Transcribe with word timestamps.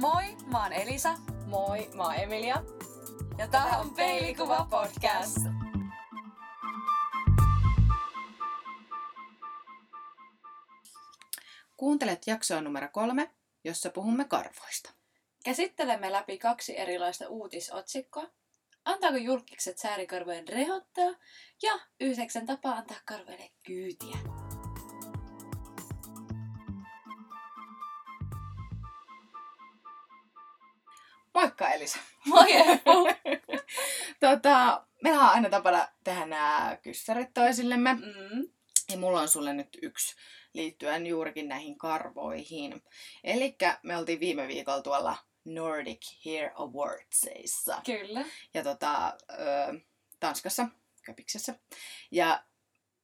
Moi, 0.00 0.36
mä 0.46 0.62
oon 0.62 0.72
Elisa. 0.72 1.14
Moi, 1.46 1.90
mä 1.94 2.02
oon 2.02 2.14
Emilia. 2.14 2.62
Ja 3.38 3.48
tää 3.48 3.78
on 3.78 3.94
Peilikuva 3.94 4.66
Podcast. 4.70 5.36
Kuuntelet 11.76 12.26
jaksoa 12.26 12.60
numero 12.60 12.88
kolme, 12.92 13.30
jossa 13.64 13.90
puhumme 13.90 14.24
karvoista. 14.24 14.90
Käsittelemme 15.44 16.12
läpi 16.12 16.38
kaksi 16.38 16.78
erilaista 16.78 17.28
uutisotsikkoa. 17.28 18.30
Antaako 18.84 19.16
julkikset 19.16 19.78
säärikarvojen 19.78 20.48
rehottaa? 20.48 21.10
Ja 21.62 21.78
yhdeksän 22.00 22.46
tapaa 22.46 22.72
antaa 22.72 22.98
karvoille 23.04 23.50
kyytiä. 23.66 24.37
Moikka 31.38 31.68
Elisa! 31.68 31.98
Moi 32.26 32.52
Eppu! 32.52 33.08
tota, 34.20 34.86
meillä 35.02 35.20
on 35.22 35.28
aina 35.28 35.50
tapana 35.50 35.88
tehdä 36.04 36.26
nämä 36.26 36.78
kyssärit 36.82 37.34
toisillemme. 37.34 37.94
mm. 37.94 38.48
Ja 38.90 38.98
mulla 38.98 39.20
on 39.20 39.28
sulle 39.28 39.52
nyt 39.52 39.78
yksi 39.82 40.16
liittyen 40.52 41.06
juurikin 41.06 41.48
näihin 41.48 41.78
karvoihin. 41.78 42.82
Eli 43.24 43.56
me 43.82 43.96
oltiin 43.96 44.20
viime 44.20 44.48
viikolla 44.48 44.82
tuolla 44.82 45.16
Nordic 45.44 46.06
Hair 46.24 46.50
Awardsissa. 46.54 47.80
Kyllä. 47.86 48.24
Ja 48.54 48.62
tota, 48.62 49.16
ö, 49.30 49.80
Tanskassa, 50.20 50.68
Köpiksessä. 51.02 51.54
Ja 52.10 52.44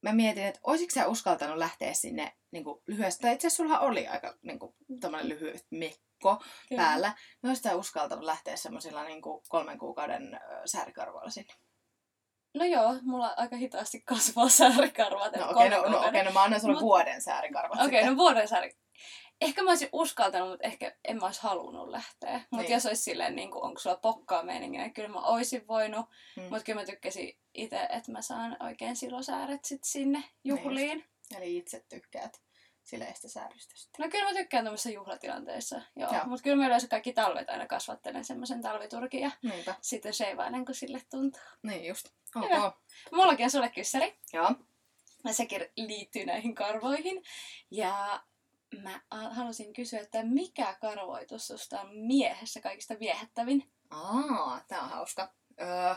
mä 0.09 0.13
mietin, 0.13 0.45
että 0.45 0.59
olisitko 0.63 0.93
sä 0.93 1.07
uskaltanut 1.07 1.57
lähteä 1.57 1.93
sinne 1.93 2.33
niin 2.51 2.63
kuin 2.63 2.81
lyhyesti, 2.87 3.21
tai 3.21 3.33
itse 3.33 3.47
asiassa 3.47 3.63
sulla 3.63 3.79
oli 3.79 4.07
aika 4.07 4.37
niin 4.41 4.59
kuin, 4.59 4.75
lyhyt 5.21 5.65
mekko 5.71 6.43
Kyllä. 6.69 6.81
päällä. 6.83 7.13
Mä 7.43 7.49
olisit 7.49 7.63
sä 7.63 7.75
uskaltanut 7.75 8.25
lähteä 8.25 8.55
semmoisilla 8.55 9.03
niin 9.03 9.21
kuin 9.21 9.43
kolmen 9.49 9.77
kuukauden 9.77 10.33
ö, 10.33 10.61
säärikarvoilla 10.65 11.29
sinne. 11.29 11.53
No 12.53 12.65
joo, 12.65 12.95
mulla 13.01 13.33
aika 13.37 13.55
hitaasti 13.55 14.01
kasvaa 14.05 14.49
säärikarvat. 14.49 15.35
No 15.35 15.49
okei, 15.49 15.69
kolme 15.69 15.89
no, 15.89 16.01
no, 16.01 16.07
okei, 16.07 16.23
no 16.23 16.31
mä 16.31 16.43
annan 16.43 16.61
sulle 16.61 16.75
Mut- 16.75 16.81
vuoden 16.81 17.21
säärikarvat 17.21 17.79
Okei, 17.79 17.85
sitten. 17.85 18.09
no 18.09 18.17
vuoden 18.17 18.47
sääri. 18.47 18.77
Ehkä 19.41 19.63
mä 19.63 19.69
olisin 19.69 19.89
uskaltanut, 19.91 20.49
mutta 20.49 20.67
ehkä 20.67 20.95
en 21.03 21.17
mä 21.17 21.25
olisi 21.25 21.41
halunnut 21.43 21.89
lähteä. 21.89 22.33
Mutta 22.51 22.63
Niin. 22.63 22.71
jos 22.73 22.85
olisi 22.85 23.03
silleen, 23.03 23.35
niin 23.35 23.51
kuin, 23.51 23.63
onko 23.63 23.79
sulla 23.79 23.95
pokkaa 23.97 24.43
meininkiä, 24.43 24.81
niin 24.81 24.93
kyllä 24.93 25.09
mä 25.09 25.19
oisin 25.21 25.67
voinut. 25.67 26.05
Mm. 26.37 26.43
Mutta 26.43 26.63
kyllä 26.63 26.81
mä 26.81 26.85
tykkäsin 26.85 27.37
itse, 27.53 27.79
että 27.89 28.11
mä 28.11 28.21
saan 28.21 28.57
oikein 28.59 28.95
silosääret 28.95 29.65
sit 29.65 29.83
sinne 29.83 30.23
juhliin. 30.43 31.05
Eli 31.37 31.57
itse 31.57 31.85
tykkäät 31.89 32.41
sileistä 32.83 33.29
säärystöstä. 33.29 34.03
No 34.03 34.09
kyllä 34.09 34.25
mä 34.25 34.33
tykkään 34.33 34.63
tämmöisissä 34.63 34.89
juhlatilanteissa. 34.89 35.81
Joo. 35.95 36.13
Joo. 36.13 36.25
Mutta 36.25 36.43
kyllä 36.43 36.55
mä 36.57 36.65
yleensä 36.67 36.87
kaikki 36.87 37.13
talvet 37.13 37.49
aina 37.49 37.67
kasvattelen 37.67 38.25
semmoisen 38.25 38.61
talviturkin 38.61 39.19
ja 39.21 39.31
Niinpä. 39.41 39.75
sitten 39.81 40.13
sheivailen, 40.13 40.65
kun 40.65 40.75
sille 40.75 41.01
tuntuu. 41.11 41.41
Niin 41.63 41.85
just. 41.85 42.07
Hyvä. 42.35 42.65
Ok. 42.65 42.75
Mullakin 43.11 43.43
on 43.43 43.51
sulle 43.51 43.69
kyssäri. 43.69 44.19
Joo. 44.33 44.51
Ja 45.25 45.33
sekin 45.33 45.65
liittyy 45.77 46.25
näihin 46.25 46.55
karvoihin. 46.55 47.23
Ja 47.71 48.23
mä 48.83 49.01
halusin 49.09 49.73
kysyä, 49.73 49.99
että 49.99 50.23
mikä 50.23 50.75
karvoitus 50.81 51.47
susta 51.47 51.81
on 51.81 51.97
miehessä 51.97 52.61
kaikista 52.61 52.99
viehättävin? 52.99 53.71
Aa, 53.89 54.61
tää 54.67 54.81
on 54.81 54.89
hauska. 54.89 55.33
Öö, 55.61 55.95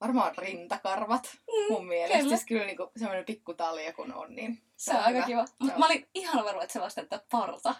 varmaan 0.00 0.38
rintakarvat 0.38 1.36
mun 1.70 1.86
mielestä. 1.86 2.18
kyllä. 2.18 2.28
Siis 2.28 2.46
kyllä 2.46 2.64
niinku 2.64 2.90
semmoinen 2.96 3.24
pikku 3.24 3.54
talja 3.54 3.92
kun 3.92 4.14
on, 4.14 4.34
niin 4.34 4.62
Se 4.76 4.90
on 4.90 4.96
aika 4.96 5.10
hyvä. 5.10 5.26
kiva. 5.26 5.44
Mutta 5.58 5.78
mä 5.78 5.86
olin 5.86 6.08
ihan 6.14 6.44
varma, 6.44 6.62
että 6.62 6.72
se 6.72 6.80
vastaat 6.80 7.28
parta. 7.30 7.74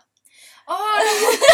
Aa, 0.66 0.98
no, 0.98 1.04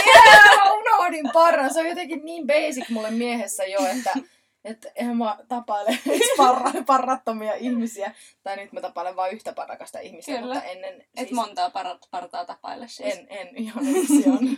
yeah, 0.06 0.56
mä 0.64 0.72
unohdin 0.72 1.30
parran. 1.32 1.74
Se 1.74 1.80
on 1.80 1.86
jotenkin 1.88 2.24
niin 2.24 2.46
basic 2.46 2.88
mulle 2.88 3.10
miehessä 3.10 3.64
jo, 3.64 3.78
että 3.86 4.12
että 4.64 4.92
eihän 4.94 5.16
mä 5.16 5.38
tapaile 5.48 5.98
parra, 6.36 6.72
parrattomia 6.86 7.54
ihmisiä. 7.54 8.14
Tai 8.42 8.56
nyt 8.56 8.72
mä 8.72 8.80
tapailen 8.80 9.16
vain 9.16 9.34
yhtä 9.34 9.52
parrakasta 9.52 10.00
ihmistä, 10.00 10.32
Kyllä. 10.32 10.54
mutta 10.54 10.62
ennen 10.62 11.08
Et 11.16 11.30
montaa 11.30 11.70
parat, 11.70 12.08
partaa 12.10 12.44
tapaille 12.44 12.88
siis. 12.88 13.14
En, 13.14 13.26
en 13.30 13.48
ihan 13.56 13.84
se 13.84 14.30
on. 14.30 14.56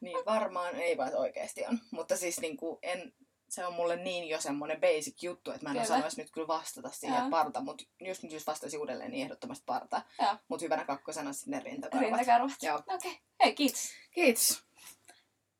niin 0.00 0.24
varmaan, 0.26 0.74
ei 0.74 0.96
vaan 0.96 1.16
oikeasti 1.16 1.64
on. 1.66 1.78
Mutta 1.90 2.16
siis 2.16 2.40
niinku, 2.40 2.78
en, 2.82 3.12
se 3.48 3.66
on 3.66 3.74
mulle 3.74 3.96
niin 3.96 4.28
jo 4.28 4.40
semmonen 4.40 4.80
basic 4.80 5.22
juttu, 5.22 5.50
että 5.50 5.62
mä 5.62 5.70
en 5.70 5.82
Kyllä. 5.82 5.96
osaisi 5.98 6.20
nyt 6.20 6.30
kyllä 6.30 6.48
vastata 6.48 6.90
siihen 6.90 7.18
Joo. 7.18 7.30
parta. 7.30 7.60
Mutta 7.60 7.84
jos 8.00 8.22
nyt 8.22 8.32
jos 8.32 8.46
vastaisin 8.46 8.80
uudelleen, 8.80 9.10
niin 9.10 9.24
ehdottomasti 9.24 9.64
parta. 9.66 10.02
Mutta 10.48 10.64
hyvänä 10.64 10.84
kakkosena 10.84 11.32
sitten 11.32 11.50
ne 11.50 11.60
rintakarvat. 11.60 12.10
Rintakarvat. 12.10 12.62
Joo. 12.62 12.76
Okei. 12.76 12.94
Okay. 12.94 13.12
Hei, 13.44 13.54
kiitos. 13.54 13.88
Kiitos. 14.10 14.62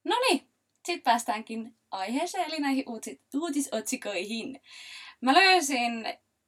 No 0.04 0.16
niin, 0.28 0.50
sitten 0.86 1.02
päästäänkin 1.02 1.79
aiheeseen, 1.90 2.44
eli 2.44 2.58
näihin 2.58 2.84
uutis- 2.86 3.20
uutisotsikoihin. 3.34 4.60
Mä 5.20 5.34
löysin 5.34 6.06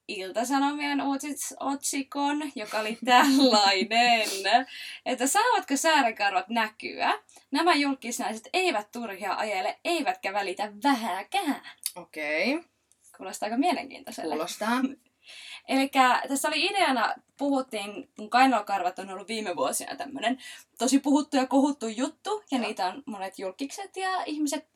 Iltasanomien 0.08 1.00
uutisotsikon, 1.00 2.53
joka 2.54 2.80
oli 2.80 2.98
tällainen, 3.04 4.66
että 5.06 5.26
saavatko 5.26 5.76
säärikarvat 5.76 6.48
näkyä? 6.48 7.12
Nämä 7.50 7.75
julkisnaiset 7.75 8.48
eivät 8.53 8.91
turhia 8.92 9.34
ajele, 9.34 9.78
eivätkä 9.84 10.32
välitä 10.32 10.72
vähääkään. 10.82 11.62
Okei, 11.97 12.54
okay. 12.54 12.69
Kuulostaa 13.16 13.47
aika 13.47 13.56
mielenkiintoiselle. 13.56 14.34
kuulostaa. 14.34 14.80
Eli 15.69 15.91
tässä 16.28 16.48
oli 16.48 16.64
ideana, 16.64 17.14
puhuttiin, 17.38 18.09
kun 18.16 18.30
kainalokarvat 18.30 18.98
on 18.98 19.10
ollut 19.10 19.28
viime 19.28 19.56
vuosina 19.56 19.97
tämmöinen 19.97 20.38
tosi 20.78 20.98
puhuttu 20.98 21.36
ja 21.36 21.47
kohuttu 21.47 21.88
juttu, 21.88 22.44
ja 22.50 22.59
Joo. 22.59 22.66
niitä 22.66 22.86
on 22.86 23.03
monet 23.06 23.38
julkikset 23.38 23.97
ja 23.97 24.24
ihmiset 24.24 24.72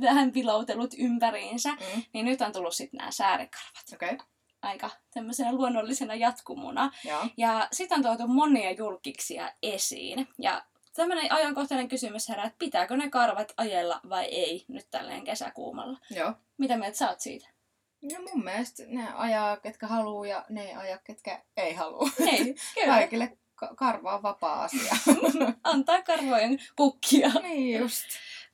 vähän 0.00 0.34
vilautellut 0.34 0.94
ympäriinsä, 0.98 1.70
Mm. 1.70 2.02
niin 2.12 2.24
nyt 2.26 2.40
on 2.40 2.52
tullut 2.52 2.74
sitten 2.74 2.98
nämä 2.98 3.10
säärikarvat 3.10 3.84
okay. 3.94 4.18
aika 4.62 4.90
tämmöisenä 5.14 5.52
luonnollisena 5.52 6.14
jatkumuna. 6.14 6.90
joo. 7.04 7.26
Ja 7.36 7.68
sitten 7.72 7.96
on 7.96 8.02
tuotu 8.02 8.32
monia 8.32 8.70
julkiksia 8.70 9.52
esiin. 9.62 10.28
Ja 10.38 10.64
tämmöinen 10.96 11.32
ajankohtainen 11.32 11.88
kysymys 11.88 12.28
herää, 12.28 12.44
että 12.46 12.58
pitääkö 12.58 12.96
ne 12.96 13.10
karvat 13.10 13.52
ajella 13.56 14.00
vai 14.08 14.24
ei 14.24 14.64
nyt 14.68 14.86
tälleen 14.90 15.24
kesäkuumalla. 15.24 15.98
Joo. 16.10 16.32
Mitä 16.58 16.76
mieltä 16.76 16.98
sä 16.98 17.08
oot 17.08 17.20
siitä? 17.20 17.48
Ja 18.10 18.18
mun 18.20 18.44
mielestä 18.44 18.82
ne 18.86 19.12
ajaa, 19.14 19.56
ketkä 19.56 19.86
haluu 19.86 20.24
ja 20.24 20.44
ne 20.48 20.64
ei 20.64 20.74
aja, 20.74 20.98
ketkä 20.98 21.42
ei 21.56 21.74
halua. 21.74 22.10
Ei, 22.32 22.54
kyllä. 22.74 22.94
Kaikille 22.94 23.38
ka- 23.54 23.74
karva 23.76 24.14
on 24.14 24.22
vapaa 24.22 24.62
asia. 24.64 24.92
Antaa 25.64 26.02
karvojen 26.02 26.58
kukkia. 26.76 27.28
niin 27.42 27.80
just. 27.80 28.04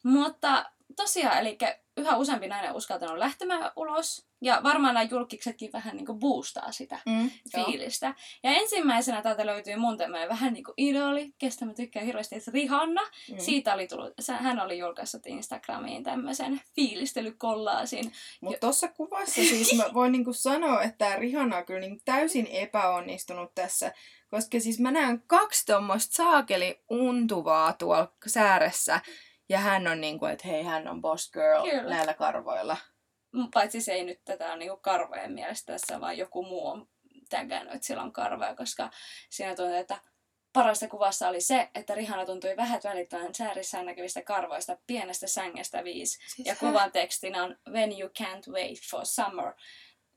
Mutta 0.02 0.70
tosiaan, 0.96 1.38
eli 1.38 1.58
yhä 1.96 2.16
useampi 2.16 2.48
nainen 2.48 2.70
on 2.70 2.76
uskaltanut 2.76 3.18
lähtemään 3.18 3.72
ulos. 3.76 4.26
Ja 4.40 4.60
varmaan 4.62 4.94
nämä 4.94 5.08
julkiksetkin 5.10 5.72
vähän 5.72 5.96
niin 5.96 6.06
kuin 6.06 6.18
boostaa 6.18 6.72
sitä 6.72 6.98
Mm, 7.06 7.30
joo. 7.54 7.64
fiilistä. 7.64 8.14
Ja 8.42 8.50
ensimmäisenä 8.50 9.22
täältä 9.22 9.46
löytyy 9.46 9.76
mun 9.76 9.96
tämmöinen 9.98 10.28
vähän 10.28 10.52
niin 10.52 10.64
kuin 10.64 10.74
idoli, 10.76 11.32
kestä 11.38 11.64
mä 11.64 11.74
tykkään 11.74 12.06
hirveästi, 12.06 12.36
että 12.36 12.50
Rihanna. 12.50 13.02
Mm. 13.02 13.38
Siitä 13.38 13.74
oli 13.74 13.86
tullut, 13.86 14.14
hän 14.38 14.60
oli 14.60 14.78
julkaissut 14.78 15.26
Instagramiin 15.26 16.02
tämmöisen 16.04 16.60
fiilistelykollaasin. 16.74 18.12
Mutta 18.40 18.60
tuossa 18.60 18.88
kuvassa 18.88 19.34
siis 19.34 19.74
mä 19.76 19.84
voin 19.94 20.12
niinku 20.12 20.32
sanoa, 20.32 20.82
että 20.82 21.16
Rihanna 21.16 21.56
on 21.56 21.64
kyllä 21.66 21.80
niinku 21.80 22.02
täysin 22.04 22.46
epäonnistunut 22.46 23.54
tässä. 23.54 23.92
Koska 24.30 24.60
siis 24.60 24.80
mä 24.80 24.90
näen 24.90 25.22
kaksi 25.26 25.66
tommoista 25.66 26.14
saakeli 26.14 26.80
untuvaa 26.90 27.72
tuolla 27.72 28.12
sääressä. 28.26 29.00
Ja 29.48 29.58
hän 29.58 29.86
on 29.86 30.00
niinku, 30.00 30.26
että 30.26 30.48
hei, 30.48 30.62
hän 30.62 30.88
on 30.88 31.00
boss 31.00 31.32
girl 31.32 31.70
Kyllä. 31.70 31.94
näillä 31.94 32.14
karvoilla. 32.14 32.76
Paitsi 33.54 33.80
se 33.80 33.92
ei 33.92 34.04
nyt 34.04 34.20
tätä 34.24 34.46
ole 34.46 34.56
niin 34.56 34.80
karvojen 34.80 35.32
mielestä 35.32 35.72
tässä, 35.72 36.00
vaan 36.00 36.18
joku 36.18 36.42
muu 36.42 36.66
on 36.66 36.88
tägännyt, 37.28 37.74
että 37.74 37.86
sillä 37.86 38.02
on 38.02 38.12
karvoja, 38.12 38.54
koska 38.54 38.90
siinä 39.30 39.54
tuntuu, 39.54 39.74
että 39.74 39.98
parasta 40.52 40.88
kuvassa 40.88 41.28
oli 41.28 41.40
se, 41.40 41.68
että 41.74 41.94
Rihanna 41.94 42.26
tuntui 42.26 42.56
vähät 42.56 42.84
välittävän 42.84 43.34
säärissään 43.34 43.86
näkyvistä 43.86 44.22
karvoista 44.22 44.78
pienestä 44.86 45.26
sängestä 45.26 45.84
viisi. 45.84 46.18
Siis 46.34 46.48
Ja 46.48 46.56
kuvan 46.56 46.92
tekstinä 46.92 47.44
on 47.44 47.56
When 47.70 48.00
you 48.00 48.10
can't 48.20 48.52
wait 48.52 48.78
for 48.90 49.06
summer. 49.06 49.52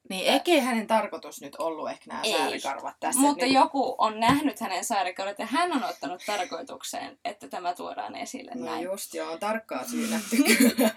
Niin 0.10 0.26
eikä 0.34 0.62
hänen 0.62 0.88
tarkoitus 0.88 1.42
nyt 1.42 1.56
ollut 1.56 1.90
ehkä 1.90 2.04
nämä 2.08 2.22
Ei. 2.24 2.32
säärikarvat 2.32 2.96
tässä. 3.00 3.22
Mutta 3.22 3.46
niin, 3.46 3.54
joku 3.54 3.96
on 3.98 4.20
nähnyt 4.20 4.60
hänen 4.60 4.86
saarikaudet 4.86 5.40
ja 5.40 5.46
hän 5.46 5.72
on 5.72 5.84
ottanut 5.84 6.22
tarkoitukseen, 6.26 7.20
että 7.26 7.48
tämä 7.48 7.74
tuodaan 7.74 8.16
esille 8.16 8.52
No 8.56 8.66
näin. 8.66 8.84
just 8.84 9.14
joo, 9.14 9.32
on 9.32 9.90
syynätty 9.90 10.36
kyllä. 10.58 10.90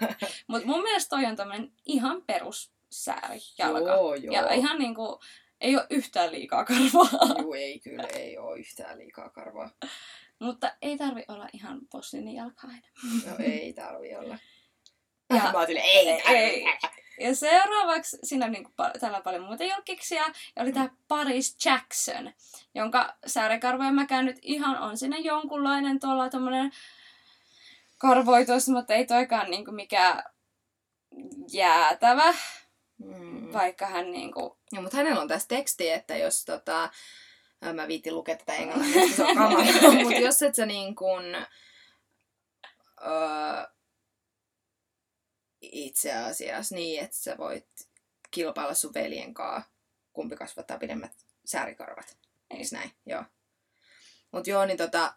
Mutta 0.47 0.67
mun 0.67 0.83
mielestä 0.83 1.09
toi 1.09 1.25
on 1.25 1.35
tämmöinen 1.35 1.71
ihan 1.85 2.21
perussäärijalka. 2.21 3.79
joo, 3.91 4.15
joo. 4.15 4.33
Ja 4.33 4.53
ihan 4.53 4.79
niinku, 4.79 5.19
ei 5.61 5.75
ole 5.75 5.87
yhtään 5.89 6.31
liikaa 6.31 6.65
karvaa. 6.65 7.09
Juu, 7.41 7.53
ei 7.53 7.79
kyllä, 7.79 8.07
ei 8.13 8.37
ole 8.37 8.59
yhtään 8.59 8.97
liikaa 8.99 9.29
karvaa. 9.29 9.69
Mutta 10.39 10.71
ei 10.81 10.97
tarvi 10.97 11.25
olla 11.27 11.47
ihan 11.53 11.79
posliinijalkainen. 11.91 12.83
No 13.25 13.35
ei 13.39 13.73
tarvi 13.73 14.15
olla. 14.15 14.37
Ja- 15.35 15.51
mä 15.51 15.57
oon 15.57 15.65
silleen, 15.67 15.85
ei, 15.85 16.21
Ei. 16.27 16.65
Ja 17.19 17.35
seuraavaksi 17.35 18.17
siinä 18.23 18.45
on 18.45 18.51
niinku 18.51 18.69
pa- 18.81 18.99
täällä 18.99 19.17
on 19.17 19.23
paljon 19.23 19.43
muita 19.43 19.63
julkiksia. 19.63 20.23
Ja 20.55 20.63
oli 20.63 20.73
tämä 20.73 20.89
Paris 21.07 21.65
Jackson, 21.65 22.33
jonka 22.75 23.13
säärikarvoja 23.25 23.91
mä 23.91 24.05
käyn 24.05 24.25
nyt 24.25 24.37
ihan 24.41 24.77
on 24.77 24.97
siinä 24.97 25.17
jonkunlainen 25.17 25.99
tuolla 25.99 26.29
tommonen 26.29 26.71
karvoitus, 27.97 28.67
mutta 28.67 28.93
ei 28.93 29.05
toikaan 29.05 29.51
niinku 29.51 29.71
mikään 29.71 30.23
jäätävä, 31.51 32.33
Mm. 32.97 33.53
vaikka 33.53 33.85
hän 33.85 34.11
niinku... 34.11 34.57
Ja, 34.71 34.81
mutta 34.81 34.97
hänellä 34.97 35.21
on 35.21 35.27
tässä 35.27 35.47
teksti, 35.47 35.89
että 35.89 36.17
jos 36.17 36.45
tota, 36.45 36.89
mä 37.73 37.87
viitin 37.87 38.15
lukea 38.15 38.35
tätä 38.37 38.53
englanniksi, 38.55 39.13
se 39.15 39.23
on 39.23 39.35
kamalaa, 39.37 39.91
mutta 40.03 40.19
jos 40.19 40.41
et 40.41 40.55
sä 40.55 40.65
niin 40.65 40.95
kuin, 40.95 41.35
öö, 43.05 43.72
itse 45.71 46.13
asiassa 46.13 46.75
niin, 46.75 47.03
että 47.03 47.15
sä 47.17 47.37
voit 47.37 47.67
kilpailla 48.31 48.73
sun 48.73 48.93
veljen 48.93 49.33
kanssa, 49.33 49.69
kumpi 50.13 50.35
kasvattaa 50.35 50.77
pidemmät 50.77 51.11
säärikarvat. 51.45 52.17
Eiks 52.49 52.71
näin? 52.71 52.91
Joo. 53.05 53.23
Mut 54.31 54.47
joo, 54.47 54.65
niin 54.65 54.77
tota, 54.77 55.13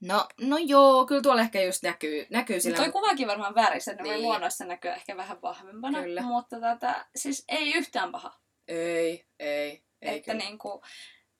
no, 0.00 0.28
no 0.40 0.58
joo, 0.58 1.06
kyllä 1.06 1.22
tuolla 1.22 1.42
ehkä 1.42 1.62
just 1.62 1.82
näkyy, 1.82 2.26
näkyy 2.30 2.60
Sillä... 2.60 2.76
Toi 2.76 2.92
kuvakin 2.92 3.28
varmaan 3.28 3.54
väärissä, 3.54 3.90
että 3.90 4.02
Niin. 4.02 4.12
niin. 4.12 4.22
luonnossa 4.22 4.64
näkyy 4.64 4.90
ehkä 4.90 5.16
vähän 5.16 5.42
vahvempana, 5.42 6.02
Kyllä. 6.02 6.22
mutta 6.22 6.56
tota, 6.60 7.06
siis 7.16 7.44
ei 7.48 7.72
yhtään 7.72 8.12
paha. 8.12 8.40
Ei, 8.68 9.26
ei, 9.38 9.82
ei 10.02 10.16
että 10.16 10.32
kyllä. 10.32 10.44
niinku, 10.44 10.82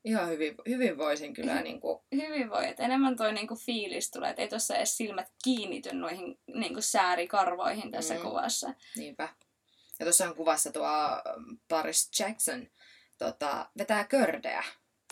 Ihan 0.05 0.29
hyvin, 0.29 0.55
hyvin 0.69 0.99
voisin 0.99 1.35
kyllä 1.35 1.63
niin 1.63 1.81
kuin, 1.81 1.99
hyvin 2.15 2.51
voi, 2.51 2.69
että 2.69 2.83
enemmän 2.83 3.17
toi 3.17 3.33
niinku 3.33 3.57
fiilis 3.57 4.11
tulee, 4.11 4.31
että 4.31 4.43
ei 4.43 4.49
tuossa 4.49 4.77
edes 4.77 4.97
silmät 4.97 5.27
kiinnity 5.45 5.93
noihin 5.95 6.39
niinku 6.55 6.81
säärikarvoihin 6.81 7.91
tässä 7.91 8.15
Mm. 8.15 8.21
mm. 8.21 8.27
kuvassa. 8.27 8.75
Niinpä. 8.97 9.29
Ja 9.99 10.07
tuossa 10.07 10.29
on 10.29 10.37
kuvassa 10.37 10.73
tuo 10.73 10.89
Paris 11.69 12.11
Jackson 12.21 12.67
tota, 13.19 13.71
vetää 13.79 14.05
kördeä. 14.05 14.65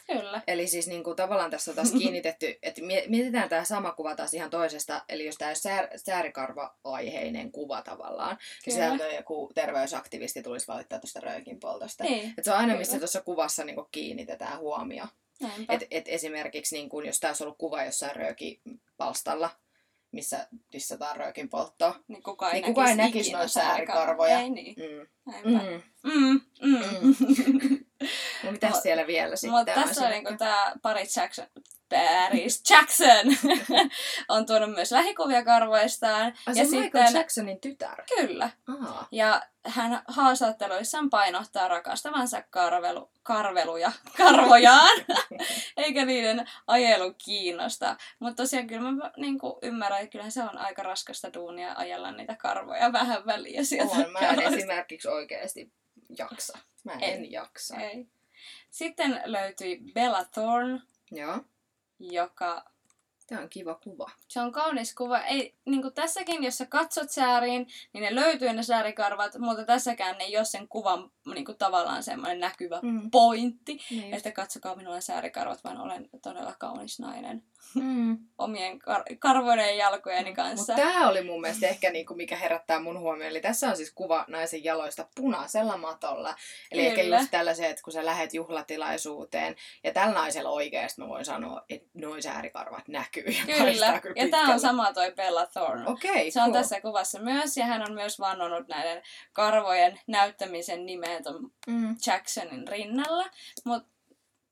Kyllä. 0.06 0.42
Eli 0.46 0.66
siis 0.66 0.86
niin 0.88 1.04
kuin, 1.04 1.16
tavallaan 1.16 1.50
tässä 1.50 1.70
on 1.70 1.74
taas 1.74 1.92
kiinnitetty, 1.92 2.58
että 2.62 2.82
mie- 2.82 3.04
mietitään 3.08 3.48
tämä 3.48 3.64
sama 3.64 3.92
kuva 3.92 4.16
taas 4.16 4.34
ihan 4.34 4.50
toisesta, 4.50 5.04
eli 5.08 5.24
jos 5.24 5.34
tämä 5.34 5.54
sär, 5.54 5.88
säärikarva-aiheinen 5.96 7.52
kuva 7.52 7.82
tavallaan, 7.82 8.38
niin 8.66 8.74
sieltä 8.74 9.06
joku 9.06 9.50
terveysaktivisti 9.54 10.42
tulisi 10.42 10.68
valittaa 10.68 10.98
tuosta 10.98 11.20
röökin 11.20 11.60
poltosta. 11.60 12.04
Niin, 12.04 12.34
Et 12.38 12.44
se 12.44 12.52
on 12.52 12.58
aina, 12.58 12.76
missä 12.76 12.98
tuossa 12.98 13.20
kuvassa 13.20 13.64
niin 13.64 13.76
kuin, 13.76 13.86
kiinnitetään 13.92 14.58
huomio. 14.58 15.04
näinpä. 15.40 15.72
Et, 15.74 15.86
et 15.90 16.08
esimerkiksi 16.08 16.76
niin 16.76 16.88
kuin, 16.88 17.06
jos 17.06 17.20
tämä 17.20 17.28
olisi 17.28 17.44
ollut 17.44 17.58
kuva 17.58 17.84
jossain 17.84 18.16
röökipalstalla, 18.16 19.50
missä 20.12 20.48
dissataan 20.72 21.16
röökin 21.16 21.48
polttoa, 21.48 21.94
niin 22.08 22.22
kukaan 22.22 22.54
ei 22.54 22.62
niin 22.62 22.74
näkisi 22.74 22.96
näkisi 22.96 23.32
noita 23.32 23.48
säärikarvoja. 23.48 24.30
säärikarvoja. 24.30 24.40
Ei 24.40 24.50
niin, 24.50 24.74
mm. 24.76 25.06
näinpä. 25.32 25.50
Mm. 25.50 25.82
Mm. 26.02 26.40
Mm. 26.62 26.80
Mm. 27.02 27.29
Siellä 29.00 29.06
vielä 29.06 29.36
sitten 29.36 29.58
Mutta 29.58 29.72
tässä 29.74 30.04
on 30.04 30.10
niinku 30.10 30.36
tää 30.38 30.72
Paris 30.82 31.16
Jackson, 31.16 31.46
Paris 31.88 32.62
Jackson 32.70 33.26
on 34.28 34.46
tuonut 34.46 34.70
myös 34.70 34.92
lähikuvia 34.92 35.44
karvoistaan. 35.44 36.32
Se 36.52 36.60
ja 36.60 36.64
Michael 36.64 36.80
sitten, 36.80 37.14
Jacksonin 37.14 37.60
tytär. 37.60 38.02
kyllä. 38.16 38.50
Aa. 38.68 39.08
Ja 39.12 39.42
hän 39.66 40.02
haastatteluissaan 40.08 41.10
painottaa 41.10 41.68
rakastavansa 41.68 42.42
karvelu, 42.50 43.10
karveluja, 43.22 43.92
karvojaan, 44.16 45.04
eikä 45.76 46.04
niiden 46.04 46.50
ajelu 46.66 47.14
kiinnosta. 47.24 47.96
Mutta 48.18 48.42
tosiaan 48.42 48.66
kyllä 48.66 48.90
mä 48.90 49.10
niinku 49.16 49.58
ymmärrän, 49.62 50.00
että 50.00 50.12
kyllähän 50.12 50.32
se 50.32 50.42
on 50.42 50.58
aika 50.58 50.82
raskasta 50.82 51.34
duunia 51.34 51.72
ajella 51.76 52.12
niitä 52.12 52.34
karvoja 52.34 52.92
vähän 52.92 53.26
väliä 53.26 53.64
sieltä. 53.64 53.94
On, 53.96 54.12
mä 54.12 54.18
en 54.18 54.40
esimerkiksi 54.40 55.08
oikeasti 55.08 55.72
jaksa. 56.18 56.58
Mä 56.84 56.92
en, 56.92 57.02
En. 57.02 57.32
jaksa. 57.32 57.76
Ei. 57.76 58.08
Sitten 58.70 59.20
löytyi 59.24 59.80
Bella 59.94 60.24
Thorne, 60.24 60.80
Joo. 61.10 61.38
joka 61.98 62.70
Tää 63.26 63.40
on 63.40 63.48
kiva 63.48 63.74
kuva. 63.74 64.10
Se 64.28 64.40
on 64.40 64.52
kaunis 64.52 64.94
kuva. 64.94 65.18
Ei, 65.18 65.54
niin 65.66 65.82
kuin 65.82 65.94
tässäkin, 65.94 66.44
jos 66.44 66.58
sä 66.58 66.66
katsot 66.66 67.10
sääriin, 67.10 67.66
niin 67.92 68.02
ne 68.02 68.14
löytyy 68.14 68.52
ne 68.52 68.62
säärikarvat, 68.62 69.38
mutta 69.38 69.64
tässäkään 69.64 70.20
ei 70.20 70.36
ole 70.36 70.44
sen 70.44 70.68
kuvan 70.68 71.10
niin 71.34 71.44
kuin 71.44 71.58
tavallaan 71.58 72.02
semmoinen 72.02 72.40
näkyvä 72.40 72.78
Mm. 72.82 73.10
pointti, 73.10 73.78
Niin. 73.90 74.14
että 74.14 74.32
katsokaa 74.32 74.76
minulla 74.76 74.96
on 74.96 75.02
säärikarvat, 75.02 75.64
vaan 75.64 75.80
olen 75.80 76.08
todella 76.22 76.54
kaunis 76.58 77.00
nainen 77.00 77.42
Mm. 77.74 78.18
omien 78.38 78.78
kar- 78.78 79.16
karvojen 79.18 79.58
ja 79.58 79.74
jalkojeni 79.74 80.34
kanssa. 80.34 80.72
Mutta 80.72 80.88
tämä 80.92 81.08
oli 81.08 81.22
mun 81.24 81.40
mielestä 81.40 81.66
ehkä 81.66 81.90
niinku, 81.90 82.14
mikä 82.14 82.36
herättää 82.36 82.80
mun 82.80 82.98
huomioon. 82.98 83.30
Eli 83.30 83.40
tässä 83.40 83.68
on 83.68 83.76
siis 83.76 83.92
kuva 83.94 84.24
naisen 84.28 84.64
jaloista 84.64 85.08
punaisella 85.14 85.76
matolla. 85.76 86.34
Eli 86.72 86.86
ehkä 86.86 87.02
Kyllä. 87.02 87.18
just 87.18 87.30
tällaiset, 87.30 87.66
että 87.66 87.82
kun 87.82 87.92
sä 87.92 88.06
lähet 88.06 88.34
juhlatilaisuuteen, 88.34 89.56
ja 89.84 89.92
tällä 89.92 90.14
naisella 90.14 90.50
oikeasti 90.50 91.00
mä 91.00 91.08
voin 91.08 91.24
sanoa, 91.24 91.64
että 91.70 91.88
noin 91.94 92.22
säärikarvat 92.22 92.88
näkyy. 92.88 93.24
Ja 93.24 93.56
Kyllä, 93.56 94.00
ja 94.16 94.28
tämä 94.30 94.52
on 94.52 94.60
sama 94.60 94.92
toi 94.92 95.12
Bella 95.12 95.46
Thorne. 95.46 95.84
Okei, 95.90 96.30
Se 96.30 96.40
on 96.40 96.44
cool. 96.44 96.62
tässä 96.62 96.80
kuvassa 96.80 97.18
myös, 97.20 97.56
ja 97.56 97.66
hän 97.66 97.82
on 97.82 97.92
myös 97.94 98.18
vannonut 98.20 98.68
näiden 98.68 99.02
karvojen 99.32 100.00
näyttämisen 100.06 100.86
nimeä 100.86 101.22
ton 101.22 101.50
Mm. 101.66 101.96
Jacksonin 102.06 102.68
rinnalla, 102.68 103.24
mutta 103.64 103.88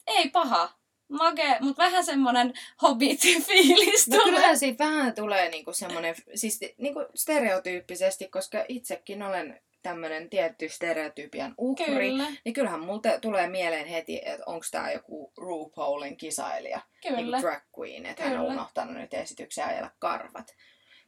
ei 0.07 0.29
paha. 0.31 0.78
Make, 1.09 1.57
mutta 1.61 1.83
vähän 1.83 2.05
semmonen 2.05 2.53
hobbit-fiilis 2.83 4.09
No 4.09 4.17
tulee. 4.17 4.25
kyllähän 4.25 4.59
siitä 4.59 4.85
vähän 4.85 5.15
tulee 5.15 5.49
niinku 5.49 5.73
semmoinen, 5.73 6.15
siis 6.35 6.61
niinku 6.79 7.07
stereotyyppisesti, 7.15 8.29
koska 8.29 8.65
itsekin 8.69 9.23
olen 9.23 9.61
tämmöinen 9.83 10.31
tietty 10.31 10.69
stereotypian 10.69 11.55
uhri. 11.59 11.85
Kyllä, 11.87 12.27
Niin 12.45 12.53
kyllähän 12.53 12.81
multa 12.81 13.21
tulee 13.21 13.47
mieleen 13.49 13.87
heti, 13.87 14.21
että 14.25 14.43
onko 14.47 14.67
tämä 14.71 14.93
joku 14.93 15.33
RuPaulin 15.37 16.17
kisailija, 16.17 16.81
niin 17.05 17.15
kyllä. 17.17 17.41
drag 17.41 17.63
queen, 17.79 18.07
että 18.07 18.23
hän 18.23 18.33
on 18.33 18.39
Kyllä. 18.39 18.53
unohtanut 18.53 18.95
nyt 18.97 19.15
esityksen 19.15 19.65
ajella 19.65 19.91
karvat. 19.99 20.55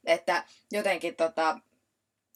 Että 0.06 0.44
jotenkin 0.72 1.16
tota, 1.16 1.58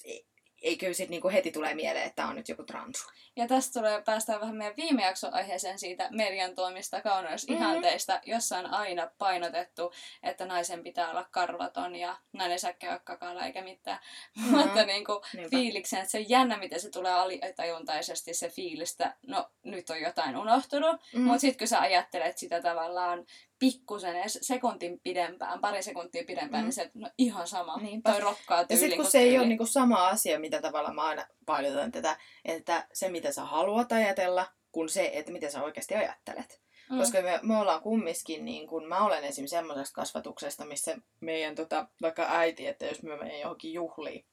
ei- 0.05 0.27
ei 0.63 0.77
kyllä 0.77 0.95
sit 0.95 1.09
niinku 1.09 1.29
heti 1.29 1.53
tulee 1.53 1.75
mieleen, 1.75 2.07
että 2.07 2.17
tämä 2.17 2.29
on 2.29 2.37
nyt 2.37 2.49
joku 2.49 2.63
transu. 2.63 3.05
Ja 3.37 3.49
tästä 3.49 3.81
tulee 3.81 4.03
päästään 4.03 4.41
vähän 4.41 4.57
meidän 4.57 4.77
viime 4.77 5.03
jakson 5.05 5.35
aiheeseen 5.35 5.79
siitä 5.79 6.09
median 6.11 6.55
toimista 6.55 7.01
kauneusihanteista, 7.01 8.13
mm-hmm. 8.13 8.33
jossa 8.33 8.59
on 8.59 8.67
aina 8.67 9.11
painotettu, 9.19 9.93
että 10.23 10.47
naisen 10.47 10.83
pitää 10.83 11.11
olla 11.11 11.27
karvaton 11.31 11.97
ja 11.97 12.17
nainen 12.33 12.59
saa 12.59 12.73
käydä 12.73 12.99
kakalla 12.99 13.47
eikä 13.47 13.63
mitään. 13.63 13.99
Mhm. 14.37 14.51
Mutta 14.57 14.85
niinku 14.85 15.23
Niinpä. 15.35 15.51
fiiliksen, 15.51 15.99
että 16.01 16.11
se 16.11 16.19
on 16.19 16.29
jännä, 16.29 16.57
miten 16.59 16.81
se 16.81 16.91
tulee 16.91 17.13
alitajuntaisesti 17.13 18.35
se 18.35 18.49
fiilistä, 18.49 19.15
no 19.27 19.51
nyt 19.63 19.91
on 19.91 20.01
jotain 20.01 20.37
unohtunut, 20.37 20.97
Mm. 21.13 21.21
mm. 21.21 21.25
mutta 21.27 21.41
sitten 21.41 21.59
kun 21.59 21.69
sä 21.69 21.81
ajattelet 21.81 22.39
sitä 22.39 22.61
tavallaan 22.63 23.25
pikkusen 23.59 24.17
edes 24.17 24.39
sekuntin 24.43 25.01
pidempään, 25.01 25.61
pari 25.61 25.83
sekuntia 25.83 26.25
pidempään, 26.27 26.63
Mm. 26.63 26.67
niin 26.67 26.73
se, 26.73 26.83
että 26.83 26.99
no 26.99 27.11
ihan 27.19 27.49
sama, 27.49 27.77
Niinpä. 27.77 28.11
toi 28.11 28.21
rokkaa 28.21 28.61
Ja 28.61 28.67
tyyli 28.67 28.81
sitten 28.81 28.97
kun 28.97 29.05
kuin 29.05 29.13
se 29.13 29.19
ei 29.19 29.25
tyyli. 29.25 29.39
ole 29.39 29.47
niinku 29.47 29.67
sama 29.67 30.09
asia, 30.09 30.39
mitä 30.39 30.61
tavalla 30.61 30.93
mä 30.93 31.03
aina 31.03 31.27
painotan 31.47 31.93
tätä, 31.93 32.17
että 32.45 32.87
se 32.93 33.09
mitä 33.09 33.24
sä 33.33 33.45
haluat 33.45 33.93
ajatella, 33.93 34.47
kun 34.73 34.89
se, 34.89 35.11
että 35.15 35.33
mitä 35.33 35.51
sä 35.51 35.63
oikeasti 35.63 35.95
ajattelet. 35.95 36.61
Mm. 36.91 36.95
Mm. 36.95 37.01
Koska 37.01 37.23
me, 37.23 37.41
me 37.43 37.57
ollaan 37.57 37.83
kumminkin, 37.83 38.45
niin 38.45 38.67
kun 38.67 38.89
mä 38.89 39.05
olen 39.05 39.25
esim. 39.25 39.47
semmoisesta 39.47 39.95
kasvatuksesta, 39.95 40.65
missä 40.65 40.99
meidän 41.21 41.55
tota, 41.55 41.89
vaikka 42.03 42.27
äiti, 42.29 42.67
että 42.67 42.87
jos 42.87 43.03
me 43.03 43.17
menen 43.17 43.41
johonkin 43.41 43.73
juhliin, 43.73 44.27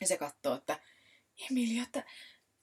ja 0.00 0.06
se 0.06 0.16
katsoo, 0.16 0.54
että 0.54 0.78
Emilia, 1.50 1.82
että 1.82 2.02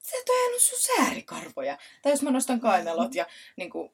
sä 0.04 0.18
et 0.18 0.30
ole 0.30 0.60
sun 0.60 0.80
säärikarvoja. 0.80 1.78
Tai 2.02 2.12
jos 2.12 2.22
mä 2.22 2.32
nostan 2.32 2.60
kainalot 2.60 3.16
ja 3.16 3.26
niin 3.56 3.70
kuin, 3.70 3.92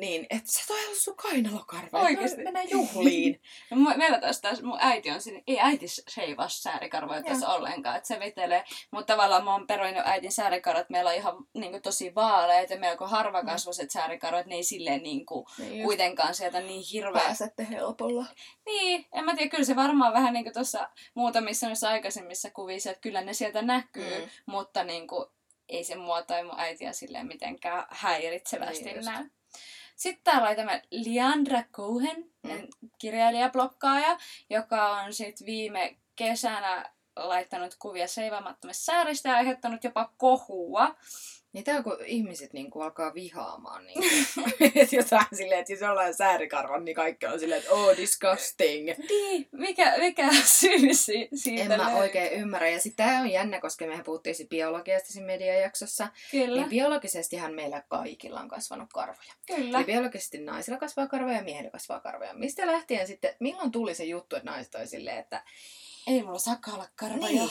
niin, 0.00 0.26
että 0.30 0.52
sä 0.52 0.60
et 0.64 0.70
ole 0.70 0.78
ajanut 0.80 0.96
sun 0.98 1.16
kainalokarvoja. 1.16 2.04
Oikeesti? 2.04 2.36
Me 2.38 2.44
Mennään 2.44 2.70
juhliin. 2.70 3.40
No, 3.70 3.92
meillä 3.96 4.20
taas 4.20 4.40
taas 4.40 4.62
mun 4.62 4.78
äiti 4.80 5.10
on 5.10 5.20
siinä, 5.20 5.40
ei 5.46 5.60
äiti 5.60 5.86
sheivaa 6.10 6.48
säärikarvoja 6.48 7.22
tässä 7.22 7.48
ollenkaan, 7.48 7.96
että 7.96 8.06
se 8.06 8.20
vetelee. 8.20 8.64
Mutta 8.90 9.12
tavallaan 9.14 9.44
mä 9.44 9.52
oon 9.52 9.66
peroinut 9.66 10.02
äitin 10.06 10.32
säärikarvat, 10.32 10.90
meillä 10.90 11.10
on 11.10 11.16
ihan 11.16 11.34
niin 11.54 11.70
kuin, 11.70 11.82
tosi 11.82 12.14
vaaleet 12.14 12.70
ja 12.70 12.78
melko 12.78 13.06
harvakasvoiset 13.06 13.90
säärikarvat, 13.90 14.46
ne 14.46 14.54
ei 14.54 14.64
silleen 14.64 15.02
niin 15.02 15.26
kuin, 15.26 15.46
Niin 15.58 15.84
kuitenkaan 15.84 16.34
sieltä 16.34 16.60
niin 16.60 16.84
hirveä. 16.92 17.22
pääsette 17.22 17.66
helpolla. 17.70 18.26
Niin, 18.66 19.06
en 19.12 19.24
mä 19.24 19.36
tiedä, 19.36 19.50
kyllä 19.50 19.64
se 19.64 19.76
varmaan 19.76 20.12
vähän 20.12 20.32
niin 20.32 20.44
kuin 20.44 20.54
tuossa 20.54 20.88
muutamissa 21.14 21.66
noissa 21.66 21.88
aikaisemmissa 21.88 22.50
kuvissa, 22.50 22.90
että 22.90 23.00
kyllä 23.00 23.20
ne 23.20 23.32
sieltä 23.32 23.62
näkyy, 23.62 24.14
Mm. 24.18 24.22
mm. 24.24 24.28
mutta 24.46 24.84
niin 24.84 25.06
kuin, 25.08 25.26
ei 25.68 25.84
se 25.84 25.94
mua 25.94 26.22
tai 26.22 26.44
mun 26.44 26.60
äitiä 26.60 26.92
silleen 26.92 27.26
mitenkään 27.26 27.84
häiritsevästi 27.90 28.84
Niin 28.84 29.04
näy. 29.04 29.24
Sitten 29.96 30.24
täällä 30.24 30.48
oli 30.48 30.56
tämä 30.56 30.80
Leandra 30.90 31.62
Cohen, 31.72 32.30
Mm. 32.42 32.68
kirjailijablokkaaja, 32.98 34.18
joka 34.50 34.90
on 35.00 35.12
sitten 35.12 35.46
viime 35.46 35.96
kesänä 36.16 36.92
laittanut 37.16 37.76
kuvia 37.78 38.08
seivaamattomista 38.08 38.84
sääristä 38.84 39.28
ja 39.28 39.36
aiheuttanut 39.36 39.84
jopa 39.84 40.12
kohua. 40.16 40.94
Niin 41.56 41.64
tää 41.64 41.76
on, 41.76 41.84
kun 41.84 41.96
ihmiset 42.06 42.52
niinku 42.52 42.80
alkaa 42.80 43.14
vihaamaan 43.14 43.86
niinku, 43.86 44.04
että 44.74 44.96
jotain 44.96 45.26
silleen, 45.34 45.60
että 45.60 45.72
jos 45.72 45.80
jollain 45.80 46.14
säärikarvan, 46.14 46.84
niin 46.84 46.94
kaikki 46.94 47.26
on 47.26 47.40
silleen, 47.40 47.60
että 47.60 47.72
oh, 47.72 47.96
disgusting. 47.96 48.90
Niin, 49.08 49.48
mikä, 49.52 49.94
mikä 49.98 50.28
syy 50.44 50.94
si- 50.94 51.28
siitä 51.34 51.62
En 51.62 51.68
mä 51.68 51.76
löytyy? 51.78 51.94
oikein 51.98 52.32
ymmärrä. 52.32 52.68
Ja 52.68 52.80
sitten 52.80 53.06
tää 53.06 53.20
on 53.20 53.30
jännä, 53.30 53.60
koska 53.60 53.86
mehän 53.86 54.04
puhuttiin 54.04 54.48
biologiasta 54.48 55.12
siinä 55.12 55.26
mediajaksossa. 55.26 56.08
Kyllä, 56.30 56.60
Niin 56.60 56.70
biologisestihan 56.70 57.54
meillä 57.54 57.82
kaikilla 57.88 58.40
on 58.40 58.48
kasvanut 58.48 58.88
karvoja. 58.92 59.32
kyllä. 59.46 59.78
Eli 59.78 59.86
biologisesti 59.86 60.38
naisilla 60.38 60.78
kasvaa 60.78 61.06
karvoja 61.06 61.36
ja 61.36 61.42
miehillä 61.42 61.70
kasvaa 61.70 62.00
karvoja. 62.00 62.34
Mistä 62.34 62.66
lähtien 62.66 63.06
sitten, 63.06 63.34
milloin 63.40 63.72
tuli 63.72 63.94
se 63.94 64.04
juttu, 64.04 64.36
että 64.36 64.50
naiset 64.50 64.74
oli 64.74 64.86
silleen, 64.86 65.18
että 65.18 65.42
Ei 66.06 66.22
mulla 66.22 66.88
karvoja. 66.96 67.28
niin. 67.28 67.50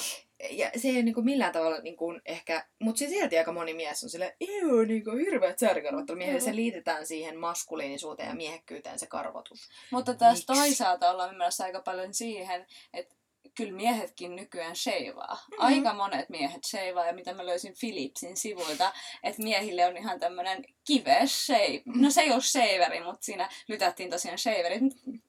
Ja 0.50 0.72
se 0.78 0.88
ei 0.88 1.04
niinku 1.04 1.22
millään 1.22 1.54
tavalla 1.54 1.80
niinku 1.80 2.20
ehkä, 2.26 2.68
mutta 2.80 3.00
se 3.00 3.08
silti 3.08 3.38
aika 3.38 3.52
moni 3.52 3.74
mies 3.74 4.04
on 4.04 4.10
silleen, 4.10 4.34
joo, 4.40 4.84
niinku 4.84 5.12
hirveät 5.12 5.60
säärikarvat 5.60 6.10
on. 6.10 6.18
Se 6.40 6.56
liitetään 6.56 7.06
siihen 7.06 7.40
maskuliinisuuteen 7.40 8.30
ja 8.30 8.36
miehekkyyteen 8.36 9.00
se 9.00 9.08
karvotus. 9.08 9.70
Mutta 9.92 10.14
taas 10.14 10.34
Miksi? 10.38 10.46
toisaalta 10.46 11.12
ollaan 11.12 11.38
menossa 11.38 11.64
aika 11.64 11.82
paljon 11.82 12.14
siihen, 12.14 12.66
että 12.94 13.16
kyllä 13.58 13.74
miehetkin 13.74 14.36
nykyään 14.36 14.76
sheivaa. 14.76 15.38
Mhm. 15.52 15.62
Aika 15.62 15.94
monet 15.94 16.30
miehet 16.30 16.64
sheivaa, 16.66 17.08
ja 17.08 17.14
mitä 17.14 17.34
mä 17.34 17.46
löysin 17.46 17.74
Philipsin 17.80 18.38
sivuilta, 18.38 18.94
että 19.24 19.44
miehille 19.44 19.86
on 19.86 19.98
ihan 19.98 20.20
tämmönen 20.20 20.66
kives 20.88 21.46
shave. 21.46 21.82
Mhm. 21.86 22.02
No 22.02 22.10
se 22.10 22.22
ei 22.22 22.32
ole 22.32 22.42
shaveri, 22.42 23.04
mutta 23.04 23.26
siinä 23.26 23.50
lytättiin 23.68 24.10
tosiaan 24.10 24.38
shaverit. 24.38 24.82